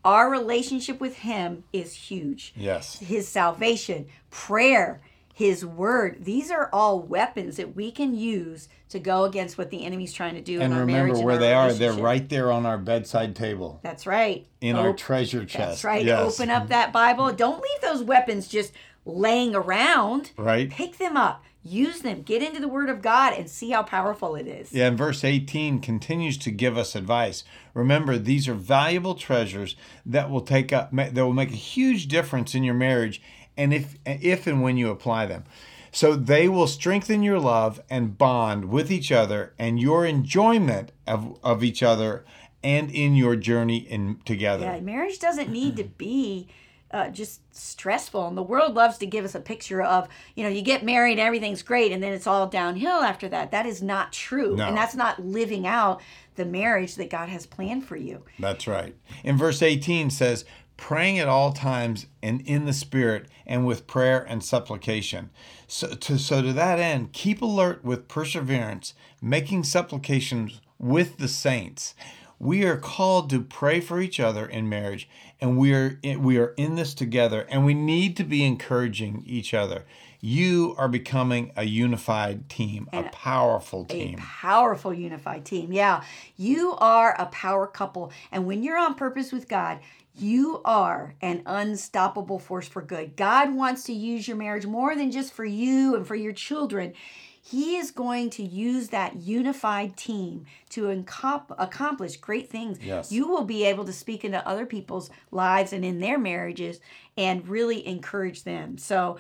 Our 0.06 0.30
relationship 0.30 1.02
with 1.02 1.18
him 1.18 1.64
is 1.74 1.94
huge. 1.94 2.54
Yes. 2.56 3.00
His 3.00 3.28
salvation, 3.28 4.06
prayer, 4.30 5.02
his 5.38 5.64
word, 5.64 6.18
these 6.26 6.50
are 6.50 6.68
all 6.74 7.00
weapons 7.00 7.58
that 7.58 7.76
we 7.76 7.92
can 7.92 8.16
use 8.16 8.68
to 8.90 8.98
go 8.98 9.24
against 9.24 9.56
what 9.56 9.70
the 9.70 9.86
enemy's 9.86 10.12
trying 10.12 10.34
to 10.34 10.42
do 10.42 10.56
in 10.56 10.64
And 10.64 10.74
our 10.74 10.80
remember 10.80 11.04
marriage. 11.04 11.18
and 11.18 11.26
where 11.28 11.38
they 11.38 11.54
are. 11.54 11.72
They're 11.74 11.94
right 11.94 12.28
there 12.28 12.52
on 12.52 12.66
our 12.66 12.80
bedside 12.80 13.36
table 13.36 13.80
That's 13.84 14.08
right. 14.08 14.48
in 14.62 14.76
our 14.76 14.94
treasure 14.94 15.46
chest. 15.46 15.60
That's 15.60 15.84
right. 15.84 16.04
Yes. 16.04 16.40
Open 16.40 16.50
up 16.50 16.70
that 16.70 16.92
Bible. 16.92 17.32
Don't 17.34 17.62
leave 17.62 17.82
those 17.84 18.02
weapons 18.02 18.48
just 18.48 18.74
laying 19.06 19.54
around. 19.54 20.32
Right. 20.38 20.72
Pick 20.72 20.98
them 20.98 21.16
up. 21.16 21.44
Use 21.62 22.00
them. 22.00 22.24
Get 22.24 22.42
into 22.42 22.60
the 22.60 22.68
Word 22.68 22.90
of 22.90 23.04
God 23.04 23.34
and 23.34 23.48
see 23.48 23.70
how 23.70 23.84
powerful 23.84 24.36
it 24.36 24.48
is. 24.48 24.74
Yeah, 24.74 24.88
and 24.88 24.98
verse 24.98 25.24
18 25.24 25.82
continues 25.82 26.40
to 26.40 26.50
give 26.50 26.80
us 26.80 26.96
advice. 26.96 27.44
Remember, 27.76 28.18
these 28.18 28.48
are 28.48 28.56
valuable 28.56 29.14
treasures 29.14 29.76
that 30.04 30.32
will 30.32 30.42
take 30.42 30.74
up 30.74 30.90
that 30.96 31.14
will 31.14 31.34
make 31.34 31.52
a 31.52 31.56
huge 31.56 32.08
difference 32.08 32.56
in 32.56 32.64
your 32.64 32.74
marriage 32.74 33.22
and 33.58 33.74
if 33.74 33.96
if 34.06 34.48
and 34.48 34.62
when 34.62 34.78
you 34.78 34.90
apply 34.90 35.26
them. 35.26 35.44
So 35.92 36.16
they 36.16 36.48
will 36.48 36.68
strengthen 36.68 37.24
your 37.24 37.40
love 37.40 37.82
and 37.90 38.18
bond 38.18 38.66
with 38.66 38.92
each 38.92 39.12
other 39.12 39.54
and 39.58 39.80
your 39.80 40.06
enjoyment 40.06 40.92
of, 41.08 41.40
of 41.44 41.64
each 41.64 41.82
other 41.82 42.24
and 42.64 42.92
in 42.92 43.16
your 43.16 43.36
journey 43.36 43.78
in 43.78 44.20
together. 44.26 44.66
Yeah, 44.66 44.80
marriage 44.82 45.20
doesn't 45.20 45.50
need 45.50 45.76
to 45.78 45.86
be 45.86 46.50
uh, 46.92 47.10
just 47.10 47.42
stressful. 47.56 48.28
And 48.28 48.38
the 48.38 48.44
world 48.44 48.74
loves 48.74 48.98
to 49.00 49.06
give 49.06 49.26
us 49.26 49.36
a 49.36 49.40
picture 49.40 49.82
of, 49.82 50.08
you 50.36 50.44
know, 50.44 50.50
you 50.50 50.62
get 50.62 50.84
married, 50.84 51.20
everything's 51.20 51.62
great, 51.62 51.92
and 51.92 52.02
then 52.02 52.14
it's 52.14 52.28
all 52.28 52.48
downhill 52.48 53.02
after 53.02 53.28
that. 53.30 53.52
That 53.52 53.66
is 53.66 53.82
not 53.82 54.14
true. 54.14 54.56
No. 54.56 54.68
And 54.68 54.78
that's 54.78 54.96
not 54.96 55.24
living 55.24 55.68
out 55.68 56.02
the 56.36 56.46
marriage 56.46 56.96
that 56.96 57.10
God 57.10 57.30
has 57.30 57.46
planned 57.46 57.86
for 57.86 57.98
you. 57.98 58.24
That's 58.40 58.68
right. 58.68 58.96
In 59.24 59.38
verse 59.38 59.62
18 59.62 60.10
says, 60.12 60.46
praying 60.78 61.20
at 61.20 61.28
all 61.28 61.52
times 61.52 62.06
and 62.22 62.42
in 62.42 62.66
the 62.66 62.74
Spirit 62.74 63.28
and 63.46 63.66
with 63.66 63.88
prayer 63.88 64.24
and 64.30 64.44
supplication. 64.44 65.32
So 65.68 65.88
to, 65.88 66.18
so 66.18 66.42
to 66.42 66.54
that 66.54 66.80
end, 66.80 67.12
keep 67.14 67.42
alert 67.42 67.84
with 67.84 68.08
perseverance, 68.08 68.94
making 69.22 69.64
supplications 69.64 70.62
with 70.80 71.18
the 71.18 71.28
saints. 71.28 71.96
We 72.40 72.64
are 72.66 72.78
called 72.78 73.30
to 73.32 73.42
pray 73.42 73.82
for 73.82 74.00
each 74.00 74.20
other 74.20 74.46
in 74.46 74.70
marriage, 74.70 75.10
and 75.42 75.58
we 75.58 75.74
are 75.74 76.00
we 76.20 76.38
are 76.38 76.54
in 76.56 76.76
this 76.76 76.94
together, 76.94 77.48
and 77.50 77.66
we 77.66 77.74
need 77.74 78.16
to 78.18 78.24
be 78.24 78.44
encouraging 78.44 79.24
each 79.26 79.56
other. 79.56 79.86
You 80.20 80.76
are 80.78 80.88
becoming 80.88 81.52
a 81.56 81.64
unified 81.64 82.50
team, 82.50 82.90
and 82.92 83.06
a 83.06 83.10
powerful 83.10 83.86
team. 83.86 84.16
A 84.16 84.22
powerful 84.22 84.94
unified 84.94 85.46
team. 85.46 85.72
Yeah. 85.72 86.04
You 86.36 86.74
are 86.78 87.16
a 87.20 87.28
power 87.28 87.68
couple. 87.68 88.12
And 88.32 88.46
when 88.46 88.64
you're 88.64 88.78
on 88.78 88.96
purpose 88.96 89.32
with 89.32 89.48
God, 89.48 89.80
you 90.16 90.62
are 90.66 91.14
an 91.22 91.44
unstoppable 91.46 92.40
force 92.40 92.68
for 92.68 92.82
good. 92.82 93.16
God 93.16 93.54
wants 93.54 93.84
to 93.84 93.94
use 93.94 94.28
your 94.28 94.38
marriage 94.38 94.66
more 94.66 94.96
than 94.96 95.12
just 95.12 95.34
for 95.34 95.46
you 95.46 95.96
and 95.96 96.08
for 96.08 96.16
your 96.16 96.34
children. 96.34 96.94
He 97.40 97.78
is 97.78 97.92
going 97.92 98.32
to 98.32 98.44
use 98.44 98.90
that 98.90 99.18
unified 99.18 99.96
team 99.96 100.46
to 100.72 100.90
accomplish 100.90 102.18
great 102.18 102.50
things. 102.50 102.80
Yes. 102.82 103.10
You 103.12 103.28
will 103.28 103.46
be 103.46 103.64
able 103.64 103.86
to 103.86 103.94
speak 103.94 104.26
into 104.26 104.46
other 104.46 104.66
people's 104.66 105.10
lives 105.32 105.72
and 105.72 105.86
in 105.86 106.00
their 106.00 106.18
marriages 106.18 106.82
and 107.16 107.48
really 107.48 107.88
encourage 107.88 108.44
them. 108.44 108.78
So, 108.78 109.18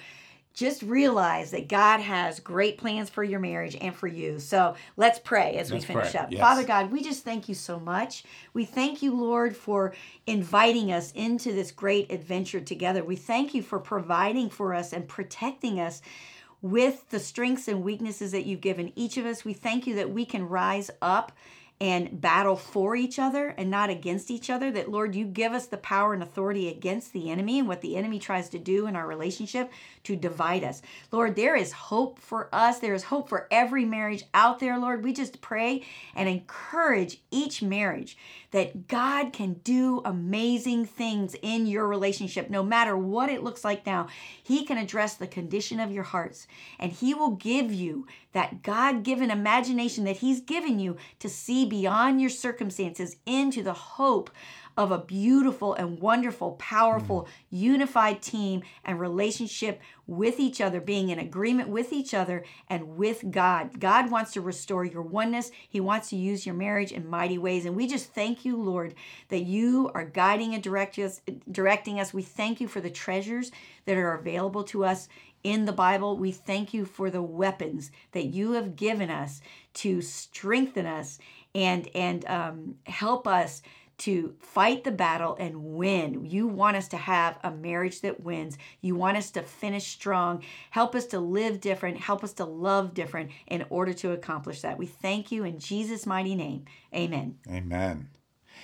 just 0.58 0.82
realize 0.82 1.52
that 1.52 1.68
God 1.68 2.00
has 2.00 2.40
great 2.40 2.80
plans 2.80 3.12
for 3.12 3.24
your 3.24 3.40
marriage 3.40 3.78
and 3.80 3.96
for 3.96 4.08
you. 4.08 4.40
So 4.40 4.74
let's 4.98 5.20
pray 5.20 5.56
as 5.58 5.72
let's 5.72 5.84
we 5.84 5.94
finish 5.94 6.14
pray. 6.14 6.20
up. 6.20 6.32
Yes. 6.32 6.42
Father 6.42 6.64
God, 6.64 6.92
we 6.92 7.04
just 7.04 7.24
thank 7.24 7.48
you 7.48 7.54
so 7.54 7.80
much. 7.80 8.24
We 8.56 8.66
thank 8.66 9.04
you, 9.04 9.14
Lord, 9.14 9.56
for 9.56 9.94
inviting 10.26 10.92
us 10.92 11.12
into 11.12 11.54
this 11.54 11.72
great 11.72 12.12
adventure 12.12 12.60
together. 12.60 13.04
We 13.04 13.16
thank 13.16 13.54
you 13.54 13.62
for 13.62 13.78
providing 13.78 14.50
for 14.50 14.74
us 14.74 14.94
and 14.94 15.08
protecting 15.08 15.80
us 15.80 16.02
with 16.64 17.08
the 17.12 17.20
strengths 17.20 17.68
and 17.68 17.84
weaknesses 17.84 18.32
that 18.32 18.48
you've 18.48 18.60
given 18.60 18.92
each 18.96 19.18
of 19.18 19.28
us. 19.28 19.46
We 19.46 19.54
thank 19.54 19.86
you 19.86 19.94
that 19.98 20.10
we 20.10 20.26
can 20.26 20.50
rise 20.50 20.90
up 21.04 21.34
and 21.80 22.20
battle 22.20 22.56
for 22.56 22.96
each 22.96 23.20
other 23.20 23.50
and 23.50 23.70
not 23.70 23.90
against 23.90 24.32
each 24.32 24.50
other. 24.50 24.72
That, 24.72 24.90
Lord, 24.90 25.14
you 25.14 25.26
give 25.26 25.54
us 25.54 25.68
the 25.68 25.78
power 25.78 26.14
and 26.14 26.24
authority 26.24 26.68
against 26.70 27.14
the 27.14 27.30
enemy 27.30 27.60
and 27.60 27.68
what 27.68 27.82
the 27.82 27.96
enemy 27.96 28.18
tries 28.18 28.50
to 28.50 28.60
do 28.60 28.88
in 28.88 28.96
our 28.96 29.06
relationship 29.06 29.72
to 30.04 30.16
divide 30.16 30.64
us. 30.64 30.82
Lord, 31.12 31.36
there 31.36 31.56
is 31.56 31.72
hope 31.72 32.18
for 32.20 32.50
us. 32.52 32.80
There 32.80 32.96
is 32.96 33.04
hope 33.04 33.30
for 33.30 33.48
every 33.52 33.86
marriage 33.86 34.24
out 34.34 34.60
there, 34.60 34.80
Lord. 34.80 35.04
We 35.04 35.14
just 35.14 35.40
pray 35.40 35.84
and 36.16 36.28
encourage 36.28 37.22
each 37.30 37.62
marriage 37.62 38.18
that 38.52 38.88
God 38.88 39.34
can 39.34 39.54
do 39.64 40.02
amazing 40.04 40.86
things 40.86 41.36
in 41.42 41.68
your 41.68 41.88
relationship, 41.88 42.50
no 42.50 42.64
matter 42.64 42.98
what 42.98 43.30
it 43.30 43.44
looks 43.44 43.64
like 43.64 43.86
now. 43.86 44.08
He 44.42 44.66
can 44.66 44.78
address 44.78 45.16
the 45.16 45.28
condition 45.28 45.80
of 45.80 45.92
your 45.92 46.04
hearts, 46.04 46.48
and 46.80 46.92
He 46.92 47.14
will 47.14 47.32
give 47.32 47.72
you 47.72 48.08
that 48.38 48.62
God 48.62 49.02
given 49.02 49.32
imagination 49.32 50.04
that 50.04 50.18
He's 50.18 50.42
given 50.42 50.78
you 50.78 50.96
to 51.18 51.28
see 51.28 51.66
beyond 51.66 52.22
your 52.22 52.30
circumstances 52.30 53.16
into 53.26 53.64
the 53.64 53.74
hope 53.74 54.30
of 54.78 54.92
a 54.92 55.00
beautiful 55.00 55.74
and 55.74 56.00
wonderful, 56.00 56.52
powerful, 56.52 57.24
mm. 57.24 57.28
unified 57.50 58.22
team 58.22 58.62
and 58.86 59.00
relationship 59.00 59.82
with 60.06 60.40
each 60.40 60.62
other, 60.62 60.80
being 60.80 61.10
in 61.10 61.18
agreement 61.18 61.68
with 61.68 61.92
each 61.92 62.14
other 62.14 62.46
and 62.70 62.96
with 62.96 63.32
God. 63.32 63.80
God 63.80 64.12
wants 64.12 64.34
to 64.34 64.42
restore 64.42 64.86
your 64.86 65.02
oneness. 65.02 65.52
He 65.68 65.80
wants 65.80 66.10
to 66.10 66.16
use 66.16 66.46
your 66.46 66.56
marriage 66.56 66.92
in 66.92 67.10
mighty 67.10 67.40
ways. 67.40 67.66
And 67.66 67.76
we 67.76 67.88
just 67.88 68.14
thank 68.14 68.46
you, 68.46 68.56
Lord, 68.56 68.94
that 69.30 69.44
you 69.44 69.90
are 69.96 70.06
guiding 70.06 70.54
and 70.54 70.64
direct 70.64 71.00
us, 71.00 71.22
directing 71.52 72.00
us. 72.00 72.14
We 72.14 72.22
thank 72.22 72.62
you 72.62 72.68
for 72.68 72.80
the 72.80 72.92
treasures 72.92 73.52
that 73.86 73.98
are 73.98 74.14
available 74.14 74.64
to 74.66 74.86
us 74.86 75.10
in 75.48 75.64
the 75.64 75.72
Bible. 75.72 76.18
We 76.18 76.34
thank 76.34 76.74
you 76.74 76.84
for 76.84 77.10
the 77.10 77.22
weapons 77.22 77.90
that 78.12 78.26
you 78.26 78.52
have 78.52 78.76
given 78.76 79.10
us 79.10 79.40
to 79.76 80.02
strengthen 80.02 80.86
us 80.86 81.20
and 81.56 81.88
and 81.96 82.26
um, 82.28 82.76
help 82.86 83.26
us 83.26 83.62
to 84.00 84.36
fight 84.40 84.84
the 84.84 84.92
battle 84.92 85.38
and 85.40 85.64
win. 85.64 86.26
You 86.26 86.48
want 86.48 86.76
us 86.76 86.90
to 86.90 86.98
have 86.98 87.40
a 87.44 87.50
marriage 87.50 88.02
that 88.02 88.20
wins. 88.20 88.58
You 88.82 88.96
want 88.96 89.18
us 89.18 89.32
to 89.32 89.42
finish 89.42 89.88
strong. 89.88 90.44
Help 90.70 90.94
us 90.94 91.06
to 91.08 91.20
live 91.20 91.62
different. 91.62 91.98
Help 91.98 92.26
us 92.26 92.34
to 92.34 92.46
love 92.46 92.94
different 92.94 93.32
in 93.48 93.66
order 93.70 93.94
to 93.94 94.12
accomplish 94.12 94.62
that. 94.62 94.78
We 94.78 94.86
thank 94.86 95.32
you 95.32 95.46
in 95.46 95.60
Jesus' 95.60 96.06
mighty 96.06 96.36
name. 96.36 96.66
Amen. 96.94 97.40
Amen. 97.50 98.10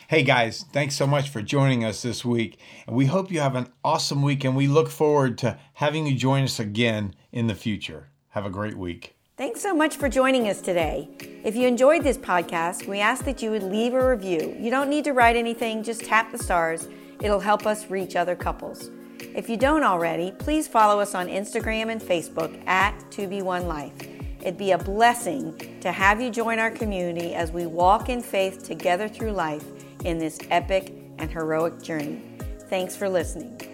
Hey 0.09 0.23
guys, 0.23 0.65
thanks 0.73 0.95
so 0.95 1.07
much 1.07 1.29
for 1.29 1.41
joining 1.41 1.85
us 1.85 2.01
this 2.01 2.25
week. 2.25 2.59
And 2.85 2.95
we 2.95 3.05
hope 3.05 3.31
you 3.31 3.39
have 3.39 3.55
an 3.55 3.69
awesome 3.85 4.21
week 4.21 4.43
and 4.43 4.53
we 4.53 4.67
look 4.67 4.89
forward 4.89 5.37
to 5.39 5.57
having 5.75 6.05
you 6.05 6.13
join 6.13 6.43
us 6.43 6.59
again 6.59 7.15
in 7.31 7.47
the 7.47 7.55
future. 7.55 8.09
Have 8.29 8.45
a 8.45 8.49
great 8.49 8.77
week. 8.77 9.15
Thanks 9.37 9.61
so 9.61 9.73
much 9.73 9.95
for 9.95 10.09
joining 10.09 10.49
us 10.49 10.59
today. 10.59 11.07
If 11.45 11.55
you 11.55 11.67
enjoyed 11.69 12.03
this 12.03 12.17
podcast, 12.17 12.85
we 12.85 12.99
ask 12.99 13.23
that 13.23 13.41
you 13.41 13.49
would 13.51 13.63
leave 13.63 13.93
a 13.93 14.09
review. 14.09 14.57
You 14.59 14.69
don't 14.69 14.89
need 14.89 15.05
to 15.05 15.13
write 15.13 15.37
anything, 15.37 15.83
just 15.83 16.03
tap 16.03 16.33
the 16.33 16.37
stars. 16.37 16.89
It'll 17.21 17.39
help 17.39 17.65
us 17.65 17.89
reach 17.89 18.17
other 18.17 18.35
couples. 18.35 18.91
If 19.33 19.47
you 19.47 19.55
don't 19.55 19.83
already, 19.83 20.31
please 20.31 20.67
follow 20.67 20.99
us 20.99 21.15
on 21.15 21.27
Instagram 21.27 21.89
and 21.89 22.01
Facebook 22.01 22.61
at 22.67 22.99
2be1life. 23.09 24.09
It'd 24.41 24.57
be 24.57 24.71
a 24.71 24.77
blessing 24.77 25.77
to 25.79 25.93
have 25.93 26.21
you 26.21 26.29
join 26.29 26.59
our 26.59 26.71
community 26.71 27.33
as 27.33 27.53
we 27.53 27.65
walk 27.65 28.09
in 28.09 28.21
faith 28.21 28.63
together 28.63 29.07
through 29.07 29.31
life 29.31 29.63
in 30.03 30.17
this 30.17 30.37
epic 30.51 30.93
and 31.17 31.31
heroic 31.31 31.81
journey. 31.81 32.21
Thanks 32.69 32.95
for 32.95 33.09
listening. 33.09 33.72